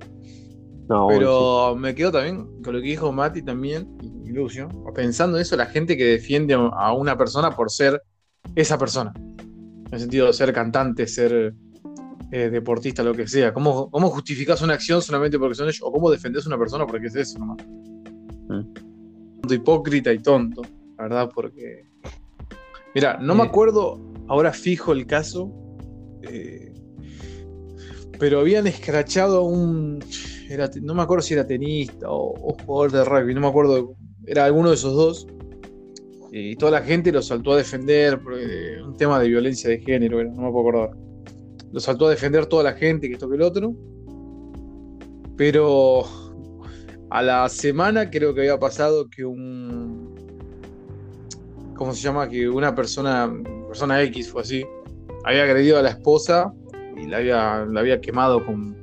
[0.88, 3.88] No, Pero me quedo también con lo que dijo Mati también
[4.26, 8.02] y Lucio, pensando en eso, la gente que defiende a una persona por ser
[8.56, 9.14] esa persona.
[9.16, 11.54] En el sentido de ser cantante, ser
[12.32, 13.54] eh, deportista, lo que sea.
[13.54, 15.82] ¿Cómo, ¿Cómo justificas una acción solamente porque son ellos?
[15.84, 17.58] ¿O cómo defendés a una persona porque es eso nomás?
[18.48, 19.52] Mm.
[19.52, 20.62] Hipócrita y tonto,
[20.98, 21.86] la verdad, porque.
[22.96, 23.48] Mira, no me Eh.
[23.48, 25.52] acuerdo ahora fijo el caso,
[26.24, 26.74] eh,
[28.20, 30.00] pero habían escrachado a un.
[30.50, 33.96] era- no me acuerdo si era tenista o, o jugador de rugby, no me acuerdo.
[34.26, 35.28] Era alguno de esos dos.
[36.34, 39.80] Y toda la gente lo saltó a defender, por, eh, un tema de violencia de
[39.80, 40.98] género, no me puedo acordar.
[41.72, 43.74] Lo saltó a defender toda la gente, que esto que el otro.
[45.38, 46.06] Pero
[47.10, 50.16] a la semana creo que había pasado que un.
[51.76, 52.30] ¿Cómo se llama?
[52.30, 53.32] Que una persona,
[53.68, 54.66] persona X fue así,
[55.24, 56.54] había agredido a la esposa
[56.96, 58.78] y la había, la había quemado con,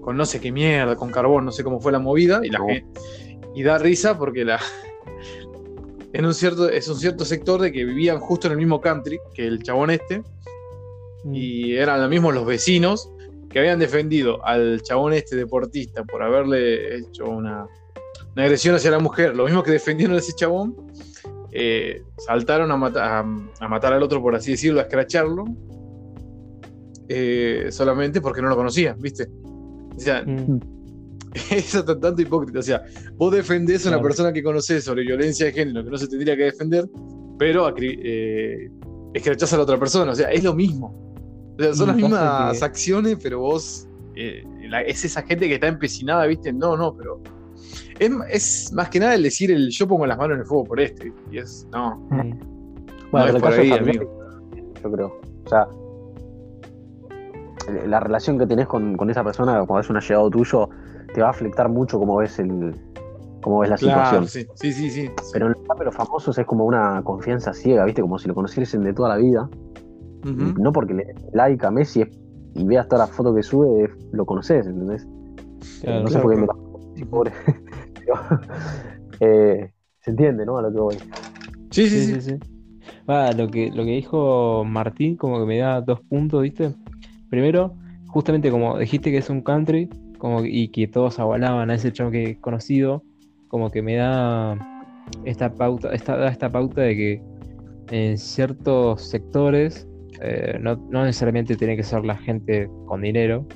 [0.00, 2.40] con no sé qué mierda, con carbón, no sé cómo fue la movida.
[2.42, 2.66] Y, la No.
[3.54, 4.60] y da risa porque la.
[6.14, 9.18] En un cierto, es un cierto sector de que vivían justo en el mismo country
[9.34, 10.22] que el chabón este,
[11.28, 11.34] Mm.
[11.34, 13.10] y eran los mismos los vecinos
[13.50, 17.66] que habían defendido al chabón este deportista por haberle hecho una,
[18.34, 20.74] una agresión hacia la mujer, lo mismo que defendieron a ese chabón,
[21.50, 25.44] eh, saltaron a, mata- a, a matar al otro, por así decirlo, a escracharlo,
[27.08, 29.26] eh, solamente porque no lo conocían, ¿viste?
[29.96, 30.60] O sea, Mm.
[31.50, 32.58] eso tan- tanto hipócrita.
[32.58, 32.82] O sea,
[33.16, 34.08] vos defendés a una Claro.
[34.08, 36.86] persona que conocés sobre violencia de género que no se tendría que defender,
[37.38, 38.68] pero eh,
[39.14, 40.12] escrachás a la otra persona.
[40.12, 41.07] O sea, es lo mismo.
[41.58, 43.86] O sea, son las mismas que- acciones, pero vos.
[44.20, 46.52] eh, la- es esa gente que está empecinada, ¿viste?
[46.52, 47.20] No, no, pero.
[47.98, 50.64] Es, es más que nada el decir el yo pongo las manos en el fuego
[50.64, 51.12] por este.
[51.30, 51.66] Y es.
[51.72, 51.96] No.
[52.10, 52.24] No
[53.12, 54.06] Bueno, es por ahí, es familiar,
[54.82, 55.20] yo creo.
[55.44, 55.66] O sea,
[57.68, 60.68] el- la relación que tenés con, con esa persona cuando es un allegado tuyo
[61.14, 62.74] te va a afectar mucho cómo ves el
[63.42, 64.48] cómo ves la Claro, situación.
[64.56, 64.90] sí, sí, sí.
[64.90, 65.10] sí.
[65.32, 65.54] Pero en
[65.84, 68.02] los famosos es como una confianza ciega, ¿viste?
[68.02, 69.48] Como si lo conociesen de toda la vida.
[70.24, 72.18] No porque le like a Messi es-
[72.54, 75.06] y veas toda la foto que sube, lo conoces, ¿entendés?
[75.80, 76.60] Claro, no sé claro, por qué me claro.
[76.80, 77.32] la sí, pobre.
[78.00, 78.14] Pero,
[79.20, 80.58] eh, se entiende, ¿no?
[80.58, 80.96] A lo que voy.
[81.70, 82.20] Sí, sí, Sí, sí.
[82.20, 82.36] sí, sí.
[83.08, 86.74] Va, lo que, lo que dijo Martín como que me da dos puntos, ¿viste?
[87.30, 87.74] Primero,
[88.08, 89.88] justamente como dijiste que es un country
[90.18, 93.02] como, que- y que todos avalaban a ese chavo que conocido,
[93.48, 94.56] como que me da
[95.24, 97.22] esta pauta, esta, da esta pauta de que
[97.90, 99.86] en ciertos sectores
[100.20, 103.46] eh, no, no necesariamente tiene que ser la gente con dinero,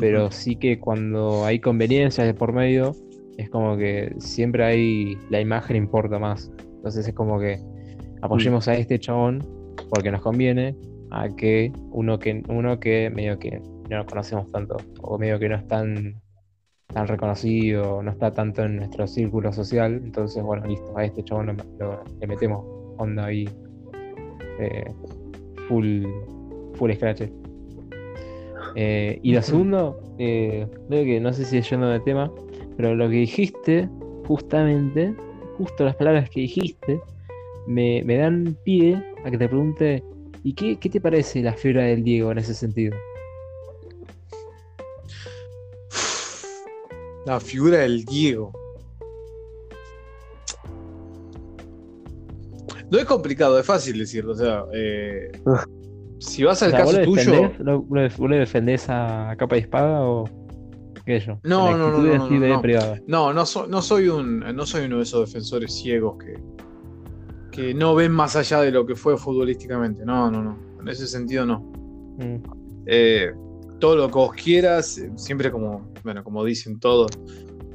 [0.00, 2.94] pero sí que cuando hay conveniencias de por medio,
[3.36, 6.50] es como que siempre hay, la imagen importa más.
[6.58, 7.58] Entonces es como que
[8.22, 9.44] apoyemos a este chabón
[9.90, 10.74] porque nos conviene
[11.10, 13.60] a que uno que uno que medio que
[13.90, 16.20] no lo conocemos tanto o medio que no es tan
[16.92, 21.46] tan reconocido, no está tanto en nuestro círculo social, entonces bueno, listo, a este chabón
[21.46, 22.64] lo- lo- le metemos
[22.96, 23.48] onda ahí.
[24.58, 24.84] Eh,
[25.68, 26.04] full
[26.74, 27.22] full scratch.
[28.74, 32.30] Eh, y lo segundo, eh, creo que no sé si es yendo de tema,
[32.76, 33.88] pero lo que dijiste,
[34.26, 35.14] justamente,
[35.56, 37.00] justo las palabras que dijiste,
[37.66, 40.04] me, me dan pie a que te pregunte,
[40.44, 42.94] ¿y qué, qué te parece la fibra del Diego en ese sentido?
[47.24, 48.52] La figura del Diego.
[52.90, 54.32] No es complicado, es fácil decirlo.
[54.32, 55.30] O sea, eh,
[56.18, 57.52] si vas al O sea, ¿vos caso tuyo.
[57.58, 60.24] lo- vos lo defendés a capa y espada o
[61.04, 61.40] qué sé yo?
[61.44, 62.62] No, no, no, no, no, no.
[63.06, 66.34] No, no, so- no soy un, no soy uno de esos defensores ciegos que,
[67.50, 70.04] que no ven más allá de lo que fue futbolísticamente.
[70.04, 70.58] No, no, no.
[70.80, 71.60] En ese sentido no.
[72.18, 72.36] Mm,
[72.86, 73.32] Eh,
[73.80, 77.10] todo lo que vos quieras, siempre como, bueno, como dicen todos,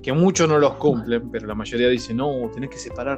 [0.01, 3.17] que muchos no los cumplen, pero la mayoría dice, no, tenés que separar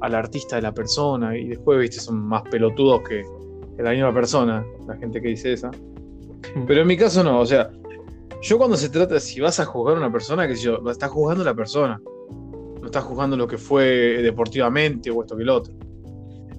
[0.00, 3.24] al artista de la persona, y después, viste, son más pelotudos que,
[3.76, 5.70] que la misma persona, la gente que dice esa.
[6.66, 7.70] Pero en mi caso no, o sea,
[8.42, 11.10] yo cuando se trata, si vas a juzgar a una persona, que si yo, estás
[11.10, 12.00] juzgando a la persona,
[12.80, 15.74] no estás juzgando lo que fue deportivamente o esto que el otro.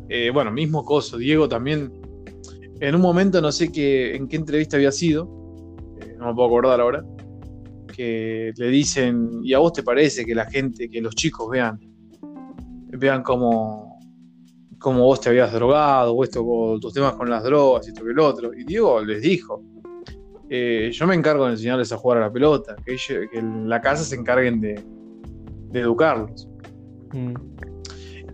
[0.09, 1.93] Eh, bueno, mismo coso, Diego también,
[2.80, 5.30] en un momento no sé qué, en qué entrevista había sido,
[6.01, 7.05] eh, no me puedo acordar ahora,
[8.00, 11.78] que le dicen, ¿y a vos te parece que la gente, que los chicos vean,
[12.91, 14.00] vean cómo,
[14.78, 18.06] cómo vos te habías drogado, o esto, con tus temas con las drogas, y esto
[18.06, 18.54] que el otro?
[18.54, 19.62] Y Diego les dijo,
[20.50, 23.68] eh, yo me encargo de enseñarles a jugar a la pelota, que, ellos, que en
[23.68, 24.82] la casa se encarguen de,
[25.72, 26.47] de educarlos.
[27.12, 27.34] Mm.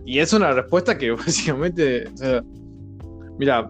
[0.04, 2.44] Y es una respuesta que básicamente, o sea,
[3.36, 3.68] mira,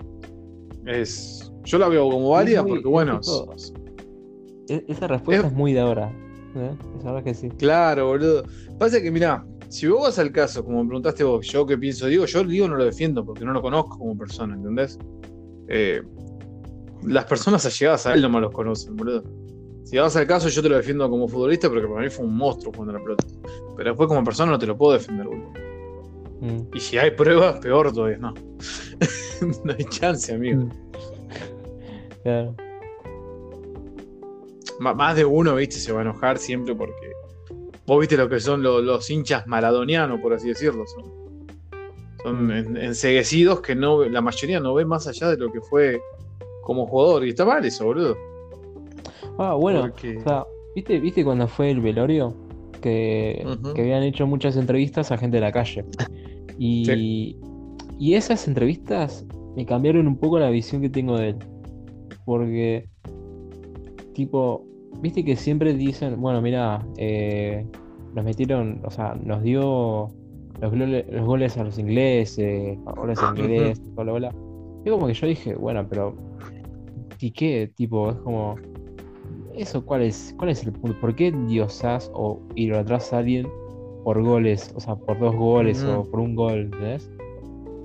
[0.84, 3.18] es, yo la veo como válida porque, bueno,
[4.68, 6.12] esa respuesta es, muy de ahora.
[6.56, 6.70] ¿eh?
[6.98, 7.48] Es verdad que sí.
[7.50, 8.44] Claro, boludo.
[8.78, 12.06] Pasa que, mira, si vos vas al caso, como me preguntaste vos, yo qué pienso,
[12.06, 14.98] digo, yo digo no lo defiendo porque no lo conozco como persona, ¿entendés?
[15.68, 16.02] Eh,
[17.02, 19.24] las personas allegadas a él no me los conocen, boludo.
[19.84, 22.36] Si vas al caso, yo te lo defiendo como futbolista porque para mí fue un
[22.36, 23.24] monstruo jugando la pelota.
[23.76, 25.52] Pero después como persona no te lo puedo defender, boludo.
[26.40, 26.74] Mm.
[26.74, 28.34] Y si hay pruebas, peor todavía, no.
[29.64, 30.62] no hay chance, amigo.
[30.62, 30.70] Mm.
[32.22, 32.65] Claro
[34.80, 37.12] más de uno, viste, se va a enojar siempre porque
[37.86, 40.84] vos viste lo que son los, hinchas maradonianos, por así decirlo.
[42.22, 42.76] Son, mm.
[42.76, 46.00] enseguecidos que no, la mayoría no ve más allá de lo que fue
[46.62, 47.24] como jugador.
[47.24, 48.16] Y está mal eso, boludo.
[49.38, 52.34] Ah, bueno, o sea, ¿viste, ¿viste cuando fue el velorio?
[52.80, 53.44] Que,
[53.76, 55.84] habían hecho muchas entrevistas a gente de la calle.
[56.58, 57.36] Y,
[57.98, 61.36] y esas entrevistas me cambiaron un poco la visión que tengo de él.
[62.24, 62.88] Porque
[64.16, 64.64] tipo,
[65.02, 67.66] viste que siempre dicen, bueno, mira, eh,
[68.14, 70.08] nos metieron, o sea, nos dio
[70.58, 74.34] los, goles a los ingleses, goles en inglés, bla, bla.
[74.86, 76.16] Y como que yo dije, bueno, pero
[77.20, 77.70] ¿y qué?
[77.76, 78.54] Tipo, es como,
[79.54, 80.98] ¿eso cuál es, cuál es el punto?
[80.98, 83.46] ¿Por qué diosas o ir atrás a alguien
[84.02, 87.10] por goles, o sea, por dos goles o por un gol, ¿ves?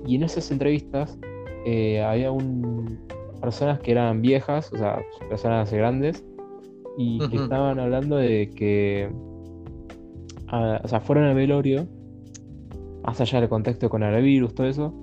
[0.06, 1.18] Y en esas entrevistas
[1.66, 3.00] eh, había un,
[3.42, 6.24] personas que eran viejas, o sea, personas grandes,
[6.96, 9.10] y que estaban hablando de que,
[10.50, 11.86] o sea, fueron al velorio,
[13.04, 14.94] más allá del contexto con el virus, todo eso,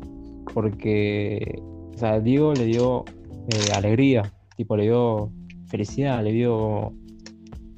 [0.54, 1.62] porque,
[1.94, 3.04] o sea, Diego le dio
[3.50, 4.24] eh, alegría,
[4.56, 5.32] tipo, le dio
[5.68, 6.94] felicidad, le dio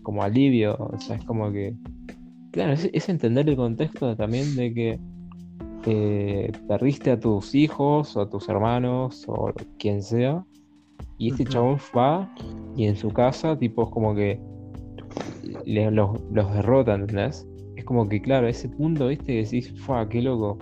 [0.03, 1.73] como alivio, o sea, es como que,
[2.51, 4.99] claro, es, entender el contexto también de que
[5.85, 10.45] eh, perdiste a tus hijos o a tus hermanos o quien sea
[11.21, 12.27] y este chabón va
[12.75, 14.41] y en su casa, tipo, es como que
[15.67, 17.47] los, los derrotan, ¿entendés?
[17.75, 19.25] Es como que, claro, ese punto, ¿viste?
[19.25, 20.57] Que decís, ¡fua, qué loco!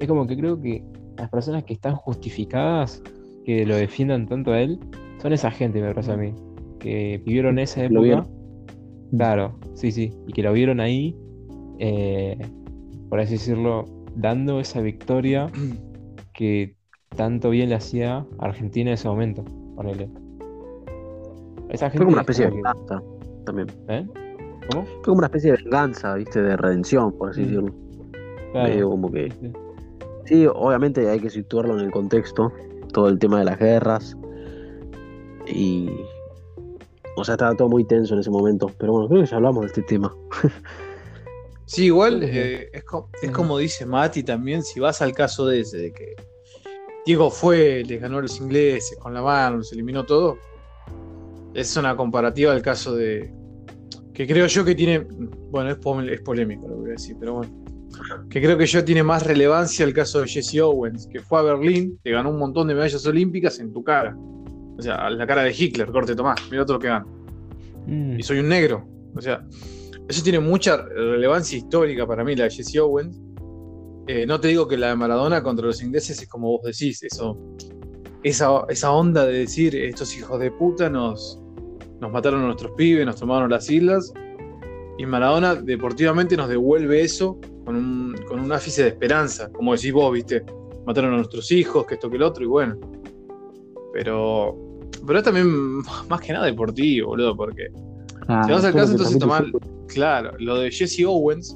[0.00, 0.82] Es como que creo que
[1.18, 3.02] las personas que están justificadas,
[3.44, 4.80] que lo defiendan tanto a él,
[5.20, 6.32] son esa gente, me parece a mí.
[6.78, 8.26] Que vivieron esa época.
[9.14, 10.14] Claro, sí, sí.
[10.26, 11.14] Y que lo vieron ahí,
[11.78, 12.38] eh,
[13.10, 13.84] por así decirlo,
[14.16, 15.50] dando esa victoria
[16.32, 16.77] que
[17.18, 19.44] tanto bien le hacía a Argentina en ese momento.
[19.74, 20.08] Ponele.
[21.68, 23.02] Esa gente Fue como una especie de venganza
[23.44, 23.68] también.
[23.88, 24.06] ¿Eh?
[24.70, 24.86] ¿Cómo?
[24.86, 26.40] Fue como una especie de venganza, ¿viste?
[26.40, 27.44] De redención, por así mm.
[27.44, 27.74] decirlo.
[28.52, 28.90] Claro.
[28.90, 29.32] como que.
[30.26, 30.46] Sí.
[30.46, 32.52] obviamente hay que situarlo en el contexto.
[32.92, 34.16] Todo el tema de las guerras.
[35.48, 35.90] Y.
[37.16, 38.70] O sea, estaba todo muy tenso en ese momento.
[38.78, 40.14] Pero bueno, creo que ya hablamos de este tema.
[41.66, 42.82] Sí, igual eh, es,
[43.20, 46.16] es, como dice Mati también, si vas al caso de ese, de que
[47.08, 50.36] Diego fue, les ganó a los ingleses con la mano, los eliminó todo.
[51.54, 53.32] Es una comparativa al caso de.
[54.12, 55.06] que creo yo que tiene.
[55.50, 57.64] Bueno, es, polémico lo que voy a decir, pero bueno.
[58.28, 61.42] Que creo que yo tiene más relevancia el caso de Jesse Owens, que fue a
[61.44, 64.14] Berlín, te ganó un montón de medallas olímpicas en tu cara.
[64.76, 67.06] O sea, la cara de Hitler, corte Tomás, mira todo lo que gana.
[67.86, 68.18] Mm.
[68.18, 68.86] Y soy un negro.
[69.16, 69.46] O sea,
[70.10, 73.18] eso tiene mucha relevancia histórica para mí, la de Jesse Owens.
[74.08, 77.02] Eh, no te digo que la de Maradona contra los ingleses es como vos decís,
[77.02, 77.38] eso,
[78.22, 81.38] esa, esa onda de decir estos hijos de puta nos,
[82.00, 84.10] nos mataron a nuestros pibes, nos tomaron las islas,
[84.96, 89.92] y Maradona deportivamente nos devuelve eso con un, con un ápice de esperanza, como decís
[89.92, 90.42] vos, viste,
[90.86, 92.78] mataron a nuestros hijos, que esto que el otro, y bueno.
[93.92, 94.56] Pero,
[95.06, 95.78] pero es también
[96.08, 97.68] más que nada deportivo, boludo, porque
[98.26, 99.44] ah, si vas al caso, entonces tomar,
[99.86, 101.54] claro, lo de Jesse Owens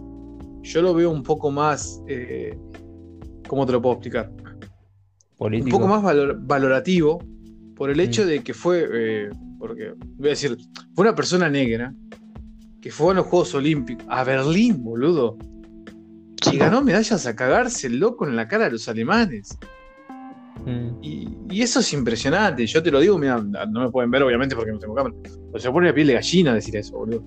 [0.63, 2.57] yo lo veo un poco más, eh,
[3.49, 4.33] ¿cómo te lo puedo explicar?
[5.39, 6.03] Un poco más
[6.47, 7.19] valorativo
[7.75, 8.27] por el hecho mm.
[8.27, 10.57] de que fue, eh, porque voy a decir,
[10.95, 11.93] fue una persona negra
[12.81, 15.37] que fue a los Juegos Olímpicos, a Berlín, boludo.
[16.53, 19.57] Y ganó medallas a cagarse el loco en la cara de los alemanes.
[20.67, 21.03] Mm.
[21.03, 22.67] Y, y eso es impresionante.
[22.67, 25.15] Yo te lo digo, mira, no me pueden ver obviamente porque no tengo cámara.
[25.23, 27.25] Pero se pone la piel de gallina decir eso, boludo.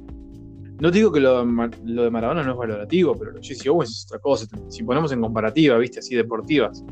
[0.80, 3.92] No digo que lo, lo de Maradona no es valorativo, pero lo de Jesse Owens
[3.92, 4.46] es otra cosa.
[4.70, 6.84] Si ponemos en comparativa, viste, así deportivas.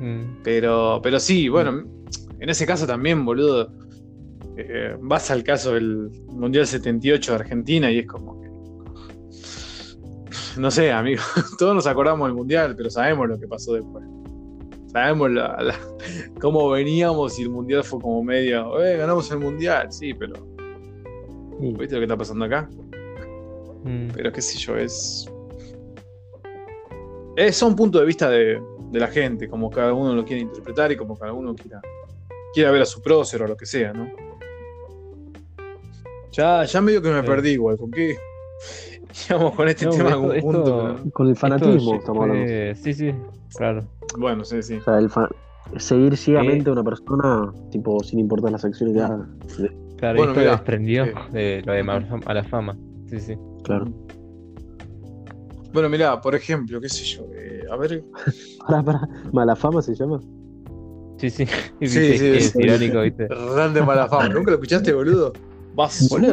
[0.00, 0.42] Mm.
[0.42, 1.84] Pero, pero sí, bueno,
[2.40, 3.70] en ese caso también, boludo.
[4.56, 8.48] eh, vas al caso del Mundial 78 de Argentina y es como que.
[10.58, 11.22] No sé, amigo.
[11.58, 14.04] Todos nos acordamos del Mundial, pero sabemos lo que pasó después.
[14.88, 15.78] Sabemos la- la-
[16.40, 18.82] cómo veníamos y el Mundial fue como medio.
[18.82, 20.34] Eh, ganamos el Mundial, sí, pero.
[21.60, 22.68] ¿Viste lo que está pasando acá?
[23.84, 24.08] Mm.
[24.14, 25.28] Pero qué sé yo, es.
[27.36, 28.60] es son puntos de vista de,
[28.90, 31.80] de la gente, como cada uno lo quiere interpretar y como cada uno quiera,
[32.54, 34.08] quiera ver a su prócer o lo que sea, ¿no?
[36.32, 37.26] Ya, ya medio que me Sí.
[37.26, 38.16] perdí igual, ¿con qué?
[39.30, 40.94] Íbamos con este No, tema a esto- algún esto- punto.
[41.02, 42.74] pero- Con el fanatismo Esto estamos hablando.
[42.76, 43.14] Sí, sí,
[43.56, 43.84] claro.
[44.18, 44.74] Bueno, sí, sí.
[44.76, 45.28] O sea, el fa-
[45.76, 49.26] seguir ciegamente a una persona, tipo, sin importar las acciones que haga.
[49.98, 51.14] Claro, Bueno, esto mira, desprendió eh.
[51.32, 52.76] de lo de a la fama.
[53.12, 53.34] Sí, sí.
[53.64, 53.84] claro.
[55.74, 58.02] Bueno, mirá, por ejemplo, qué sé yo, eh, a ver.
[58.66, 59.08] Pará, pará.
[59.32, 60.18] ¿Mala fama se llama?
[61.18, 61.44] Sí, sí.
[61.80, 62.58] Sí, sí, que es sí.
[62.62, 63.28] irónico, ¿viste?
[63.28, 64.28] Ran de mala fama.
[64.28, 65.32] ¿Nunca lo escuchaste, boludo?
[65.74, 66.28] Basura.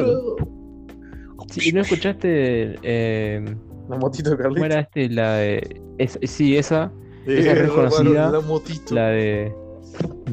[1.51, 3.43] Sí, ¿y no escuchaste eh,
[3.89, 4.65] La motito de cómo Carlito.
[4.65, 5.09] era este?
[5.09, 5.81] La de.
[5.97, 6.91] es- sí, esa.
[7.25, 8.95] esa Eh, reconocida, robaron La motito.
[8.95, 9.53] La de.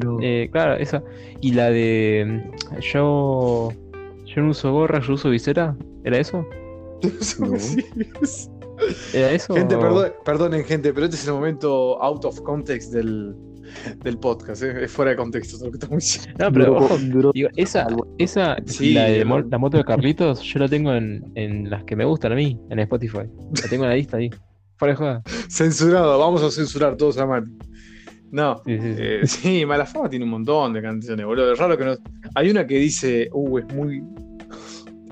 [0.03, 0.17] No.
[0.21, 1.03] eh, claro, esa.
[1.41, 2.51] Y la de.
[2.93, 3.69] Yo.
[4.37, 5.75] Yo no uso gorra, yo uso visera.
[6.03, 6.45] ¿Era eso?
[7.39, 7.57] No.
[7.59, 7.83] Sí,
[8.21, 8.49] es-
[9.13, 9.55] ¿Era eso?
[9.55, 13.35] Gente, o- perdón, perdonen, gente, pero este es el momento out of context del,
[14.03, 14.61] del podcast.
[14.61, 14.83] ¿eh?
[14.83, 16.45] Es fuera de contexto todo lo que estamos diciendo.
[16.45, 16.97] No, pero ojo,
[17.33, 18.07] digo, esa, algo.
[18.19, 21.95] esa, Sí, la de la moto de Carlitos, yo la tengo en, en las que
[21.95, 23.23] me gustan a mí, en Spotify.
[23.63, 24.29] La tengo en la lista ahí.
[24.77, 25.23] Fuera de joda.
[25.49, 27.51] Censurado, vamos a censurar todos a Mati.
[28.29, 28.95] No, Sí, sí, sí.
[28.99, 31.51] eh, sí, Malafama tiene un montón de canciones, boludo.
[31.53, 31.95] Es raro que no.
[32.35, 34.03] Hay una que dice, uh, es muy.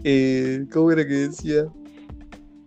[0.08, 1.66] Eh, ¿Cómo era que decía?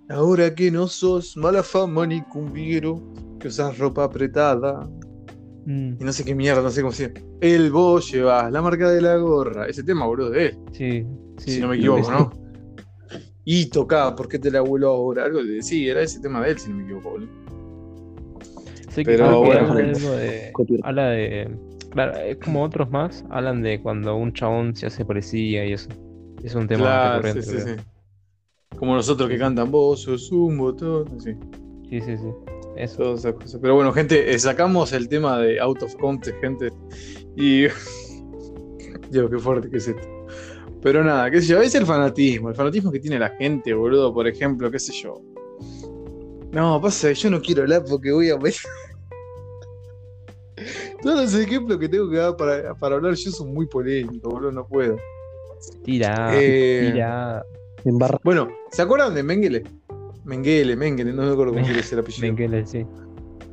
[0.08, 3.00] Ahora que no sos mala fama ni cumbiero,
[3.38, 4.88] que usas ropa apretada,
[5.68, 7.20] Mm, y no sé qué mierda, no sé cómo se llama.
[7.42, 9.66] El vos llevas la marca de la gorra.
[9.66, 11.04] Ese tema, boludo, de él, sí,
[11.36, 12.10] sí, si no me sí, equivoco, sí.
[12.10, 12.32] ¿no?
[13.44, 15.24] Y tocaba, ¿por qué te la vuelo ahora?
[15.24, 17.28] Algo de, sí, era ese tema de él, si no me equivoco, boludo.
[18.88, 19.68] Sé que Pero creo que bueno.
[19.68, 20.52] habla de algo de.
[20.52, 20.86] Copyright.
[20.86, 21.58] Habla de.
[21.90, 25.90] Claro, es como otros más, hablan de cuando un chabón se hace policía y eso.
[26.42, 27.50] Es un tema Claro, recurrente.
[27.50, 27.82] sí, sí, sí.
[28.76, 31.34] Como nosotros que cantan vos, sos un botón, así.
[31.90, 32.28] sí, sí, sí.
[32.76, 32.98] Eso.
[33.02, 33.58] todas esas cosas.
[33.60, 36.70] Pero bueno, gente, eh, sacamos el tema de out of context, gente.
[37.36, 37.66] Y.
[39.10, 40.06] Dios, qué fuerte que es esto.
[40.80, 42.50] Pero nada, qué sé yo, es el fanatismo.
[42.50, 45.20] El fanatismo que tiene la gente, boludo, por ejemplo, qué sé yo.
[46.52, 48.38] No, pasa yo no quiero hablar porque voy a.
[51.02, 54.52] Todos los ejemplos que tengo que dar para, para hablar yo son muy polémicos, boludo,
[54.52, 54.96] no puedo.
[55.84, 57.42] Tira, Eh, tira.
[58.24, 59.64] Bueno, ¿se acuerdan de Mengele?
[60.24, 62.26] Mengele, Mengele, no me acuerdo cómo quiere ser el apellido.
[62.28, 62.84] Mengele, sí.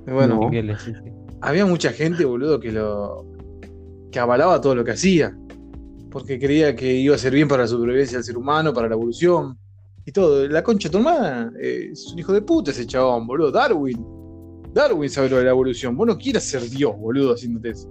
[0.06, 0.39] Bueno, No.
[0.41, 1.12] Mengele, sí, sí.
[1.41, 3.26] había mucha gente, boludo, que lo.
[4.12, 5.38] que avalaba todo lo que hacía.
[6.12, 8.95] Porque creía que iba a ser bien para la supervivencia del ser humano, para la
[8.95, 9.58] evolución.
[10.06, 10.47] Y todo.
[10.47, 13.51] La concha hermana eh, es un hijo de puta ese chabón, boludo.
[13.51, 14.06] Darwin.
[14.74, 15.95] Darwin sabe lo de la evolución.
[15.97, 17.89] Vos no quieras ser Dios, boludo, haciéndote eso.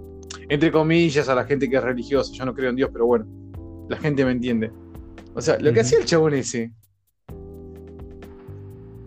[0.49, 2.31] Entre comillas, a la gente que es religiosa.
[2.33, 3.25] Yo no creo en Dios, pero bueno.
[3.89, 4.71] La gente me entiende.
[5.33, 6.71] O sea, lo que hacía el chabón ese.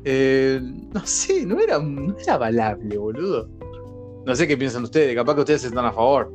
[0.05, 0.61] eh,
[0.95, 3.49] no sé, no era, no era boludo.
[4.26, 6.33] No sé qué piensan ustedes, capaz que ustedes están a favor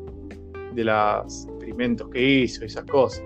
[0.73, 3.23] de los experimentos que hizo y esas cosas.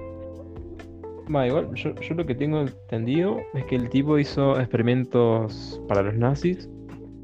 [1.34, 6.02] Va, igual, yo, yo lo que tengo entendido es que el tipo hizo experimentos para
[6.02, 6.70] los nazis,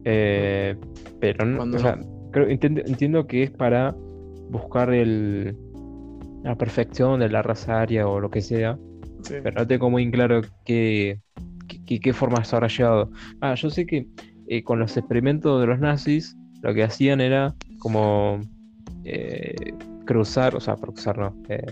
[0.03, 0.75] eh,
[1.19, 1.99] pero no, Cuando o sea,
[2.31, 3.95] creo, entiendo, entiendo que es para
[4.49, 5.55] buscar el,
[6.43, 8.77] la perfección de la raza aria o lo que sea,
[9.23, 9.35] Sí.
[9.41, 11.19] pero no tengo muy en claro qué,
[11.85, 13.09] qué, forma se habrá llevado.
[13.39, 14.05] Ah, yo sé que
[14.47, 18.41] eh, con los experimentos de los nazis, lo que hacían era como
[19.05, 19.55] eh,
[20.05, 21.65] cruzar, o sea, cruzar no, eh,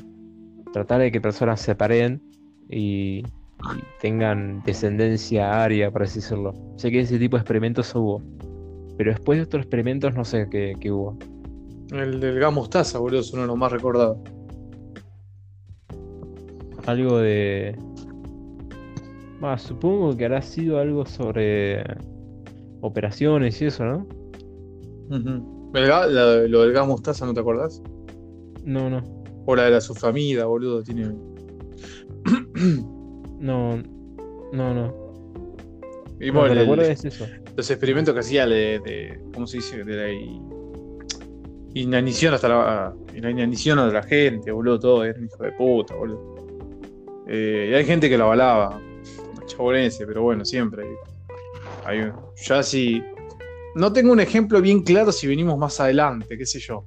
[0.71, 2.21] tratar de que personas se paren
[2.69, 3.23] y, y
[3.99, 6.53] tengan descendencia aria, por así decirlo.
[6.77, 8.21] Sé que ese tipo de experimentos hubo,
[8.97, 11.17] pero después de estos experimentos no sé qué, qué hubo.
[11.91, 14.17] El del gas mostaza, boludo, es uno de los más recordados.
[16.85, 17.75] Algo de...
[19.57, 21.83] Supongo que hará sido algo sobre
[22.81, 24.07] operaciones y eso, ¿no?
[25.73, 27.81] Ga- la- lo del gas mostaza, ¿no te acordás?
[28.63, 29.01] No, no.
[29.45, 31.11] O la de la sufamida, boludo, tiene.
[33.39, 33.77] No,
[34.53, 34.93] No, no.
[36.19, 37.25] Y Lo bueno, el- es eso.
[37.57, 39.83] los experimentos que hacía de, de- ¿cómo se dice?
[39.83, 40.09] De la
[41.73, 45.95] inanición hasta la, la inanición de la gente, boludo, todo, era un hijo de puta,
[45.95, 46.30] boludo.
[47.27, 48.81] Eh, y hay gente que lo avalaba,
[49.45, 50.83] chabolense, pero bueno, siempre
[51.85, 52.11] hay,
[52.45, 53.01] ya si
[53.75, 56.85] no tengo un ejemplo bien claro si venimos más adelante, qué sé yo.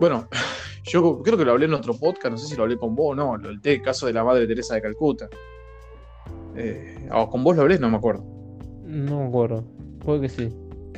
[0.00, 0.28] Bueno,
[0.84, 3.12] yo creo que lo hablé en otro podcast, no sé si lo hablé con vos
[3.12, 5.28] o no, el té- caso de la madre Teresa de Calcuta.
[6.56, 8.24] Eh, con vos lo hablé, no me acuerdo.
[8.84, 9.64] No me acuerdo.
[10.04, 10.48] Puede que sí.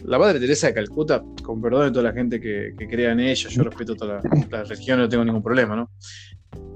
[0.05, 3.21] La Madre Teresa de Calcuta, con perdón de toda la gente que, que crea en
[3.21, 5.91] ella, yo respeto toda la, la religión, no tengo ningún problema, ¿no?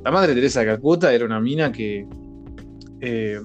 [0.05, 2.07] La Madre Teresa de Calcuta era una mina que
[3.01, 3.41] eh,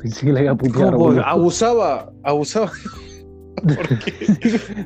[0.00, 2.70] Pensé que la iba a putear, abusaba, abusaba.
[3.62, 4.12] ¿Por qué?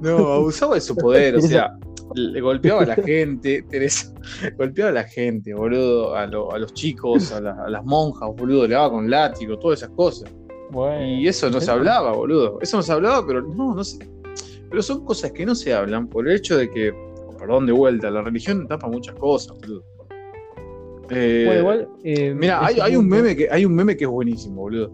[0.00, 1.72] No, abusaba de su poder, o sea,
[2.14, 4.12] le golpeaba a la gente, Teresa,
[4.56, 8.28] golpeaba a la gente, boludo, a, lo- a los chicos, a, la- a las monjas,
[8.36, 10.30] boludo, le daba con látigo, todas esas cosas.
[10.70, 11.04] Bueno.
[11.04, 12.58] Y eso no se hablaba, boludo.
[12.60, 13.98] Eso no se hablaba, pero no, no sé.
[14.70, 16.92] Pero son cosas que no se hablan por el hecho de que,
[17.38, 19.82] perdón de vuelta, la religión tapa muchas cosas, boludo.
[21.10, 21.88] Eh, Bueno, igual.
[22.04, 24.90] eh, mira, hay, hay un meme que hay un meme que es buenísimo, boludo.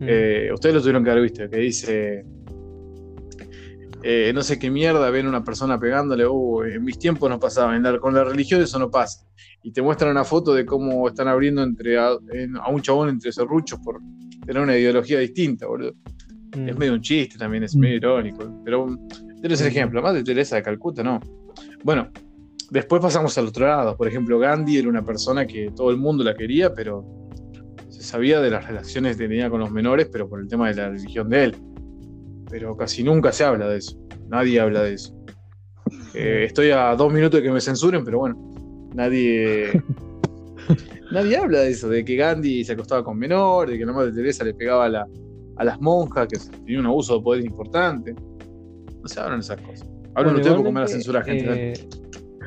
[0.00, 0.06] Mm.
[0.06, 2.24] Eh, ustedes lo tuvieron que haber visto, que dice.
[4.04, 7.74] eh, no sé qué mierda, ven una persona pegándole, uh, en mis tiempos no pasaba,
[7.74, 9.26] en la- con la religión eso no pasa.
[9.64, 13.08] Y te muestran una foto de cómo están abriendo entre a, en- a un chabón
[13.08, 13.98] entre serruchos por
[14.46, 15.94] tener una ideología distinta, boludo.
[16.56, 16.68] Mm.
[16.68, 17.80] Es medio un chiste también, es Mm.
[17.80, 18.62] medio irónico.
[18.64, 18.86] Pero
[19.42, 21.18] tenés el ejemplo, más de Teresa de Calcuta, no.
[21.82, 22.08] Bueno,
[22.70, 23.96] después pasamos al otro lado.
[23.96, 27.04] Por ejemplo, Gandhi era una persona que todo el mundo la quería, pero
[27.88, 30.74] se sabía de las relaciones que tenía con los menores, pero por el tema de
[30.74, 31.56] la religión de él.
[32.50, 33.98] Pero casi nunca se habla de eso.
[34.28, 35.14] Nadie habla de eso.
[36.14, 38.36] Eh, estoy a dos minutos de que me censuren, pero bueno,
[38.94, 39.70] nadie.
[41.10, 44.12] Nadie habla de eso, de que Gandhi se acostaba con menores, de que la madre
[44.12, 45.06] Teresa le pegaba a, la-
[45.56, 48.12] a las monjas, que tenía un abuso de poder importante.
[48.14, 49.88] No se hablan esas cosas.
[50.14, 51.72] Hablan Bueno, ustedes porque me la censura gente.
[51.72, 51.72] ¿eh?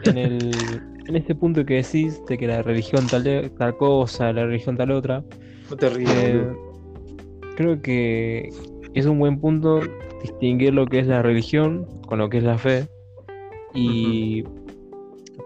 [0.03, 4.45] En, el, en este punto que decís de que la religión tal, tal cosa, la
[4.45, 5.23] religión tal otra,
[5.69, 6.47] No te ríes, eh,
[7.55, 8.49] creo que
[8.93, 9.81] es un buen punto
[10.21, 12.87] distinguir lo que es la religión con lo que es la fe.
[13.73, 14.43] Y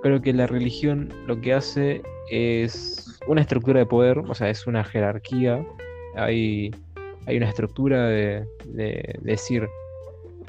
[0.01, 4.65] creo que la religión lo que hace es una estructura de poder, o sea, es
[4.67, 5.65] una jerarquía.
[6.15, 6.71] Hay,
[7.27, 9.67] hay una estructura de, de decir,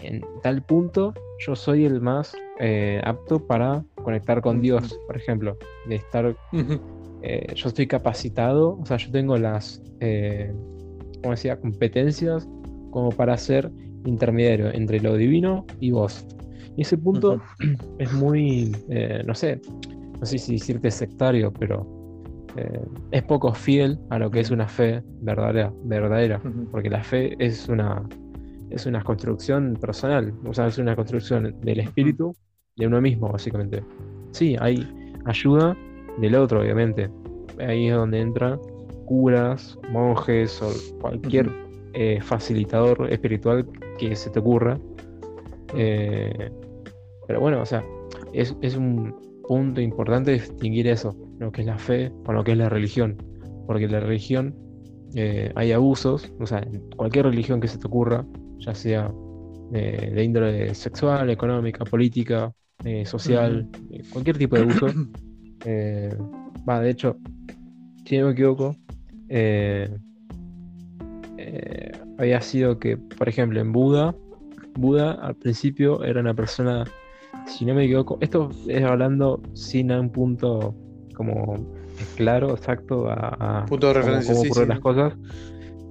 [0.02, 1.12] en tal punto
[1.46, 5.56] yo soy el más eh, apto para conectar con Dios, por ejemplo,
[5.88, 6.34] de estar
[7.28, 10.52] eh, yo estoy capacitado, o sea, yo tengo las, eh,
[11.22, 12.48] como decía, competencias
[12.90, 13.70] como para ser
[14.04, 16.24] intermediario entre lo divino y vos.
[16.76, 17.42] Y ese punto
[17.98, 19.60] es muy, eh, no sé,
[20.20, 21.94] no sé si decirte sectario, pero
[23.10, 26.40] es poco fiel a lo que es una fe verdadera, verdadera,
[26.70, 28.02] porque la fe es una,
[28.70, 32.34] es una construcción personal, o sea, es una construcción del espíritu
[32.76, 33.82] de uno mismo, básicamente.
[34.32, 34.86] Sí, hay
[35.24, 35.76] ayuda
[36.18, 37.10] del otro, obviamente.
[37.58, 38.60] Ahí es donde entran
[39.06, 40.70] curas, monjes o
[41.00, 41.50] cualquier
[41.94, 43.66] eh, facilitador espiritual
[43.98, 44.78] que se te ocurra.
[45.74, 46.50] Eh,
[47.26, 47.82] pero bueno, o sea,
[48.32, 49.14] es, es un
[49.48, 53.16] punto importante distinguir eso, lo que es la fe con lo que es la religión.
[53.66, 54.54] Porque en la religión
[55.14, 58.26] eh, hay abusos, o sea, en cualquier religión que se te ocurra,
[58.58, 59.10] ya sea
[59.72, 62.52] eh, de índole sexual, económica, política,
[62.84, 64.86] eh, social, eh, cualquier tipo de abuso.
[65.64, 66.14] eh,
[66.68, 67.16] Va, de hecho,
[68.04, 68.74] si no me equivoco,
[72.18, 74.14] había sido que, por ejemplo, en Buda,
[74.74, 76.84] Buda al principio era una persona,
[77.46, 80.74] si no me equivoco, esto es hablando sin un punto
[81.14, 81.56] como
[82.16, 84.68] claro, exacto, a, a Punto de cómo- referencia, cómo sí, ocurren sí.
[84.70, 85.14] las cosas,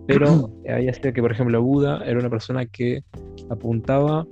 [0.07, 3.03] pero había sido que, por ejemplo, Buda era una persona que
[3.49, 4.25] apuntaba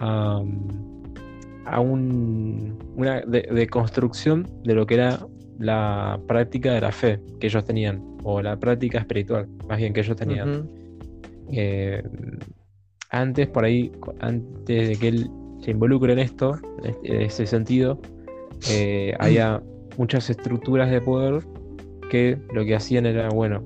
[0.00, 0.42] a,
[1.66, 5.18] a un, una de, de construcción de lo que era
[5.58, 10.00] la práctica de la fe que ellos tenían, o la práctica espiritual, más bien que
[10.00, 10.48] ellos tenían.
[11.52, 12.02] Eh,
[13.10, 15.30] antes, por ahí, antes de que él
[15.62, 17.98] se involucre en esto, en este- en ese sentido,
[18.70, 19.62] eh, había
[19.96, 21.38] muchas estructuras de poder
[22.10, 23.62] que lo que hacían era, bueno,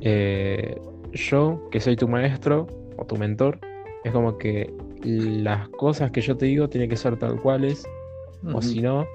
[0.00, 0.76] eh,
[1.12, 2.66] yo, que soy tu maestro
[2.96, 3.58] o tu mentor,
[4.04, 4.72] es como que
[5.02, 7.86] las cosas que yo te digo tienen que ser tal cuales,
[8.52, 9.06] o si no,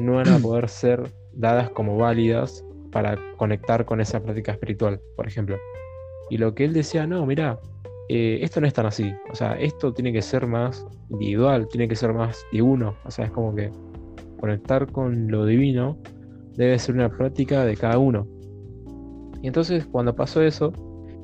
[0.00, 5.26] no van a poder ser dadas como válidas para conectar con esa práctica espiritual, por
[5.26, 5.56] ejemplo.
[6.28, 7.58] Y lo que él decía, no, mira,
[8.08, 9.12] esto no es tan así.
[9.30, 12.96] O sea, esto tiene que ser más individual, tiene que ser más de uno.
[13.04, 13.70] O sea, es como que
[14.38, 15.96] conectar con lo divino
[16.56, 18.26] debe ser una práctica de cada uno.
[19.42, 20.72] Y entonces cuando pasó eso,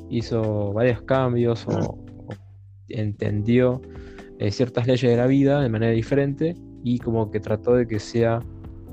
[0.08, 1.98] hizo varios cambios o
[2.88, 3.80] entendió
[4.38, 7.98] eh, ciertas leyes de la vida de manera diferente y como que trató de que
[7.98, 8.40] sea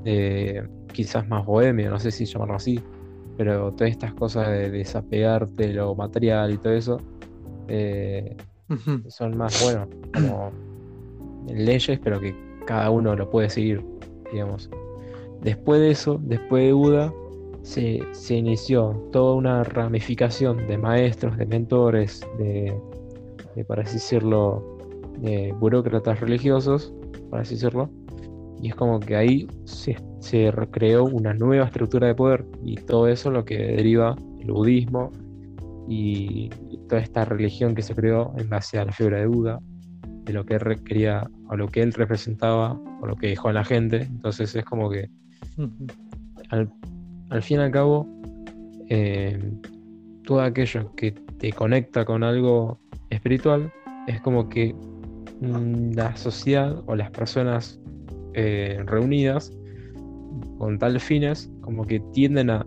[0.04, 2.80] eh, quizás más bohemio, no sé si llamarlo así,
[3.36, 6.98] pero todas estas cosas de desapegarte de lo material y todo eso
[7.68, 8.36] eh,
[9.08, 10.50] son más, bueno, como
[11.52, 12.34] leyes, pero que
[12.66, 13.84] cada uno lo puede seguir,
[14.32, 14.70] digamos.
[15.42, 17.12] Después de eso, después de Buda,
[17.62, 22.74] se, se inició toda una ramificación de maestros, de mentores, de,
[23.54, 24.78] de, para así decirlo,
[25.18, 26.92] de burócratas religiosos,
[27.30, 27.90] para así decirlo.
[28.60, 33.08] Y es como que ahí se, se recreó una nueva estructura de poder y todo
[33.08, 35.10] eso lo que deriva el budismo
[35.88, 36.50] y,
[36.88, 39.58] toda esta religión que se creó en base a la figura de Buda,
[40.24, 43.54] de lo que él quería, o lo que él representaba, o lo que dejó en
[43.54, 44.02] la gente.
[44.02, 45.08] Entonces es como que
[46.50, 46.70] al,
[47.30, 48.06] al fin y al cabo,
[48.90, 49.50] eh,
[50.24, 52.78] todo aquello que te conecta con algo
[53.14, 53.72] espiritual
[54.06, 54.74] es como que
[55.40, 57.80] mm, la sociedad o las personas
[58.34, 59.52] eh, reunidas
[60.58, 62.66] con tales fines como que tienden a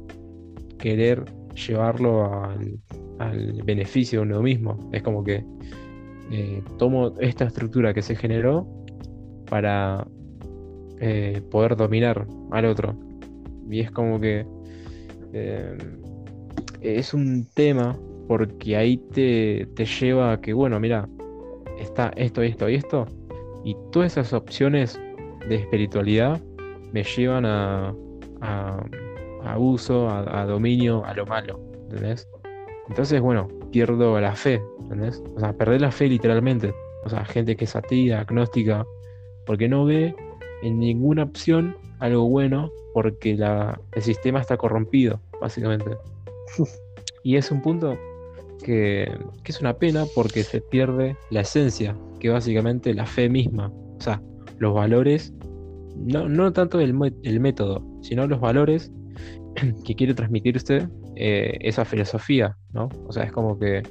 [0.80, 2.80] querer llevarlo al,
[3.20, 4.90] al beneficio de uno mismo.
[4.92, 5.44] Es como que
[6.32, 8.68] eh, tomo esta estructura que se generó
[9.50, 10.08] para
[11.00, 12.96] eh, poder dominar al otro.
[13.70, 14.46] Y es como que
[16.82, 21.08] es un tema porque ahí te, te lleva a que, bueno, mira,
[21.80, 23.06] está esto, esto y esto.
[23.64, 25.00] Y todas esas opciones
[25.48, 26.42] de espiritualidad
[26.92, 27.94] me llevan a,
[28.42, 28.86] a,
[29.44, 31.60] a abuso, a, a dominio, a lo malo.
[31.90, 32.28] ¿Entendés?
[32.90, 35.24] Entonces, bueno, pierdo la fe, ¿entendés?
[35.36, 36.74] O sea, perder la fe literalmente.
[37.06, 38.86] O sea, gente que es atea, agnóstica,
[39.46, 40.16] porque no ve
[40.62, 45.98] en ninguna opción algo bueno porque la, el sistema está corrompido, básicamente.
[47.24, 47.98] Y es un punto
[48.64, 49.10] que,
[49.44, 53.68] que es una pena porque se pierde la esencia, que básicamente la fe misma.
[53.70, 54.22] O sea,
[54.60, 55.34] los valores,
[55.96, 58.92] no, no tanto el, el método, sino los valores
[59.86, 62.90] que quiere transmitir usted eh, esa filosofía, ¿no?
[63.08, 63.82] O sea, es como que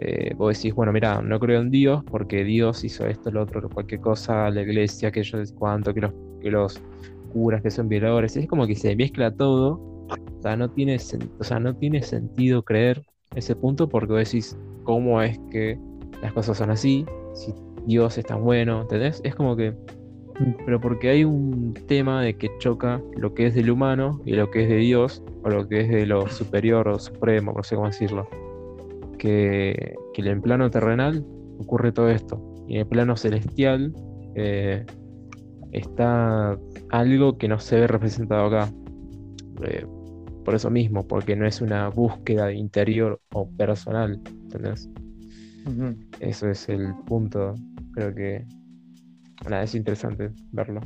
[0.00, 3.68] eh, vos decís, bueno, mira, no creo en Dios porque Dios hizo esto, lo otro,
[3.68, 6.80] cualquier cosa, la iglesia, que yo cuánto, que los, que los
[7.32, 9.74] curas que son violadores, es como que se mezcla todo,
[10.08, 10.96] o sea, no tiene,
[11.38, 13.02] o sea, no tiene sentido creer
[13.34, 15.78] ese punto porque vos decís, ¿cómo es que
[16.22, 17.04] las cosas son así?
[17.34, 17.54] Si
[17.86, 19.20] Dios es tan bueno, ¿entendés?
[19.24, 19.74] Es como que,
[20.64, 24.50] pero porque hay un tema de que choca lo que es del humano y lo
[24.50, 27.76] que es de Dios, o lo que es de lo superior o supremo, no sé
[27.76, 28.28] cómo decirlo
[29.18, 31.24] que, que en el plano terrenal
[31.58, 32.40] ocurre todo esto.
[32.66, 33.92] Y en el plano celestial
[34.34, 34.86] eh,
[35.72, 36.58] está
[36.90, 38.70] algo que no se ve representado acá.
[39.64, 39.86] Eh,
[40.48, 44.18] por eso mismo, porque no es una búsqueda interior o personal.
[44.44, 44.88] ¿entendés?
[45.66, 45.94] Ujú.
[46.20, 47.54] Eso es el punto.
[47.92, 48.46] Creo que
[49.46, 50.80] nada, es interesante verlo.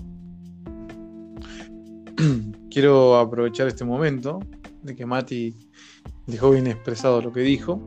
[2.73, 4.41] Quiero aprovechar este momento
[4.83, 5.55] de que Mati
[6.27, 7.81] dejó bien expresado lo que dijo.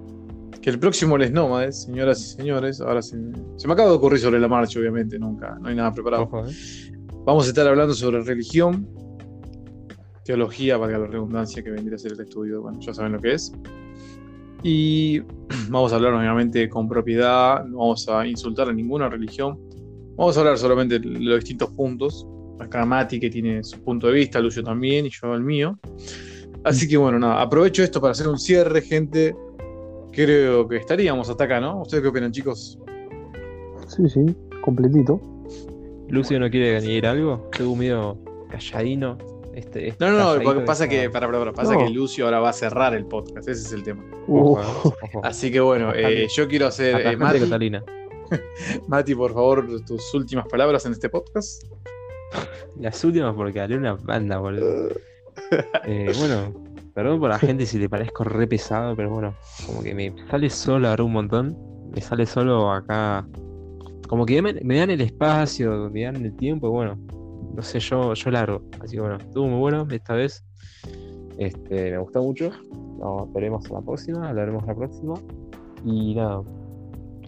[0.62, 3.18] Que el próximo Les Nómades, señoras y señores, ahora se,
[3.58, 6.24] se me acaba de ocurrir sobre la marcha, obviamente, nunca, no hay nada preparado.
[6.24, 6.54] Ojo, ¿eh?
[7.26, 8.88] Vamos a estar hablando sobre religión,
[10.26, 13.34] teología, valga la redundancia, que vendría a ser el estudio, bueno, ya saben lo que
[13.34, 13.54] es.
[14.64, 15.20] Y
[15.70, 19.60] vamos a hablar, obviamente, con propiedad, no vamos a insultar a ninguna religión.
[20.18, 22.28] Vamos a hablar solamente de los distintos puntos.
[22.60, 25.78] Acá Mati, que tiene su punto de vista, Lucio también, y yo el mío.
[26.64, 29.36] Así que bueno, nada, aprovecho esto para hacer un cierre, gente.
[30.12, 31.82] Creo que estaríamos hasta acá, ¿no?
[31.82, 32.80] ¿Ustedes qué opinan, chicos?
[33.88, 34.26] Sí, sí,
[34.62, 35.22] completito.
[36.08, 37.48] Lucio no quiere añadir algo.
[37.52, 38.18] Estuvo medio
[38.50, 39.18] calladino.
[39.56, 41.80] Este, este No, no, no, porque pasa que, para, para, para, pasa No.
[41.80, 44.04] que Lucio ahora va a cerrar el podcast, ese es el tema.
[44.28, 44.58] Uh.
[45.24, 47.82] Así que bueno, eh, yo quiero hacer, eh, Mati, Catalina.
[48.88, 51.64] Mati, por favor, tus últimas palabras en este podcast.
[52.80, 54.90] Las últimas porque hablé una banda, boludo.
[55.86, 56.54] Eh, bueno,
[56.94, 60.50] perdón por la gente si te parezco re pesado, pero bueno, como que me sale
[60.50, 61.58] solo ahora un montón.
[61.94, 63.26] Me sale solo acá.
[64.10, 67.00] Como que me, me dan el espacio, me dan el tiempo, y bueno,
[67.54, 68.62] no sé, yo, yo largo.
[68.82, 70.44] Así que bueno, estuvo muy bueno esta vez.
[71.38, 72.52] Este, me gustó mucho.
[73.00, 75.16] Nos veremos a la próxima, hablaremos la próxima.
[75.84, 76.42] Y nada,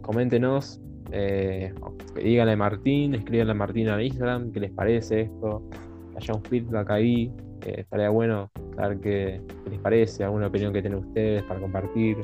[0.01, 0.81] coméntenos,
[1.11, 1.73] eh,
[2.15, 5.61] díganle a Martín, escríbanle a Martín en Instagram qué les parece esto,
[6.11, 7.31] que haya un feedback ahí,
[7.65, 12.17] eh, estaría bueno saber qué, qué les parece, alguna opinión que tienen ustedes para compartir.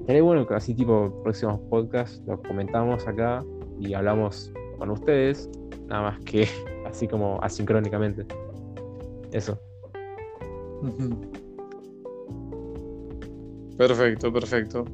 [0.00, 3.44] Estaría bueno que así tipo próximos podcasts los comentamos acá
[3.78, 5.48] y hablamos con ustedes,
[5.88, 6.48] nada más que
[6.86, 8.24] así como asincrónicamente.
[9.32, 9.58] Eso.
[13.76, 14.84] Perfecto, perfecto.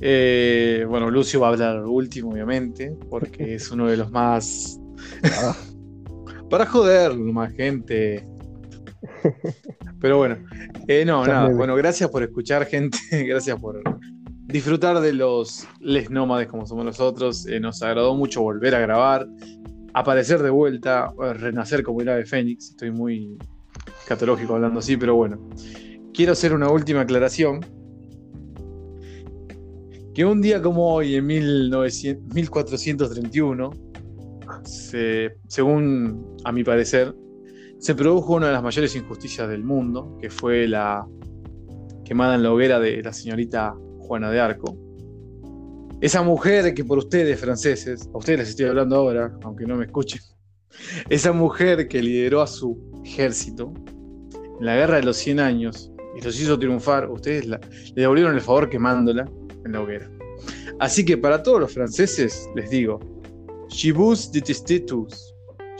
[0.00, 4.80] Eh, bueno, Lucio va a hablar último, obviamente, porque es uno de los más.
[5.24, 5.56] Ah,
[6.50, 8.26] Para joder, más gente.
[10.00, 10.36] Pero bueno,
[10.88, 11.48] eh, no, nada.
[11.50, 12.98] Bueno, gracias por escuchar, gente.
[13.26, 13.80] Gracias por
[14.46, 17.46] disfrutar de los les nómades como somos nosotros.
[17.46, 19.26] Eh, nos agradó mucho volver a grabar,
[19.94, 22.70] aparecer de vuelta, renacer como el ave fénix.
[22.70, 23.36] Estoy muy
[24.06, 25.38] catológico hablando así, pero bueno.
[26.14, 27.60] Quiero hacer una última aclaración.
[30.14, 33.70] Que un día como hoy, en 1900 1431,
[34.64, 37.14] se- según a mi parecer,
[37.78, 41.06] se produjo una de las mayores injusticias del mundo, que fue la
[42.04, 44.76] quemada en la hoguera de la señorita Juana de Arco.
[46.02, 49.84] Esa mujer que por ustedes, franceses, a ustedes les estoy hablando ahora, aunque no me
[49.86, 50.20] escuchen,
[51.08, 53.72] esa mujer que lideró a su ejército
[54.58, 57.60] en la guerra de los 100 años y los hizo triunfar, ustedes la-
[57.94, 59.30] le devolvieron el favor quemándola
[59.64, 60.10] en la hoguera.
[60.80, 62.98] Así que para todos los franceses les digo,
[63.68, 65.28] Chibus detestetus.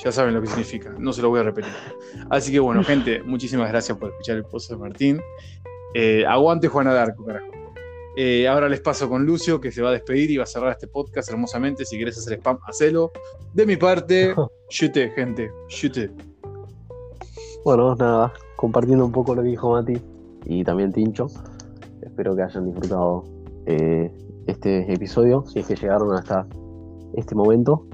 [0.04, 1.72] Ya saben lo que significa, no se lo voy a repetir.
[2.30, 5.20] Así que bueno, gente, muchísimas gracias por escuchar el pozo de Martín.
[5.94, 7.46] Eh, aguante Juana de Arco, carajo.
[8.16, 10.72] Eh, ahora les paso con Lucio, que se va a despedir y va a cerrar
[10.72, 11.84] este podcast hermosamente.
[11.84, 13.10] Si querés hacer spam, hacelo.
[13.54, 14.34] De mi parte,
[14.68, 16.10] chute, gente, chute.
[17.64, 20.00] Bueno, nada, compartiendo un poco lo que dijo Mati
[20.46, 21.28] y también Tincho.
[22.02, 23.24] Espero que hayan disfrutado
[23.66, 24.10] eh,
[24.46, 26.46] este episodio, si es que llegaron hasta
[27.14, 27.86] este momento,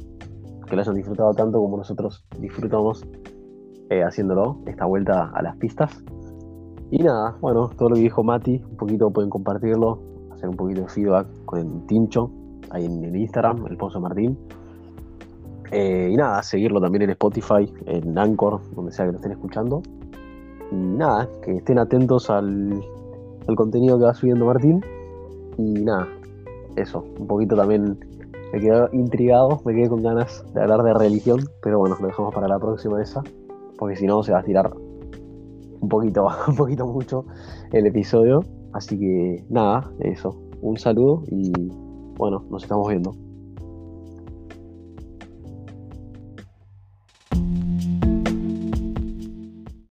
[0.66, 3.04] que lo hayan disfrutado tanto como nosotros disfrutamos
[3.90, 6.02] eh, haciéndolo, esta vuelta a las pistas.
[6.90, 9.98] Y nada, bueno, todo lo que dijo Mati, un poquito pueden compartirlo,
[10.32, 12.30] hacer un poquito de feedback con Tincho,
[12.70, 14.38] ahí en, Instagram, el Pozo Martín.
[15.70, 19.82] Eh, y nada, seguirlo también en Spotify, en Anchor, donde sea que lo estén escuchando.
[20.72, 22.82] Y nada, que estén atentos al,
[23.46, 24.82] al contenido que va subiendo Martín.
[25.58, 26.08] Y nada,
[26.76, 27.98] eso, un poquito también
[28.52, 32.34] me quedé intrigado, me quedé con ganas de hablar de religión, pero bueno, lo dejamos
[32.34, 33.22] para la próxima esa,
[33.76, 34.72] porque si no se va a estirar
[35.80, 37.24] un poquito, un poquito mucho
[37.72, 38.44] el episodio.
[38.72, 41.52] Así que nada, eso, un saludo y
[42.16, 43.27] bueno, nos estamos viendo.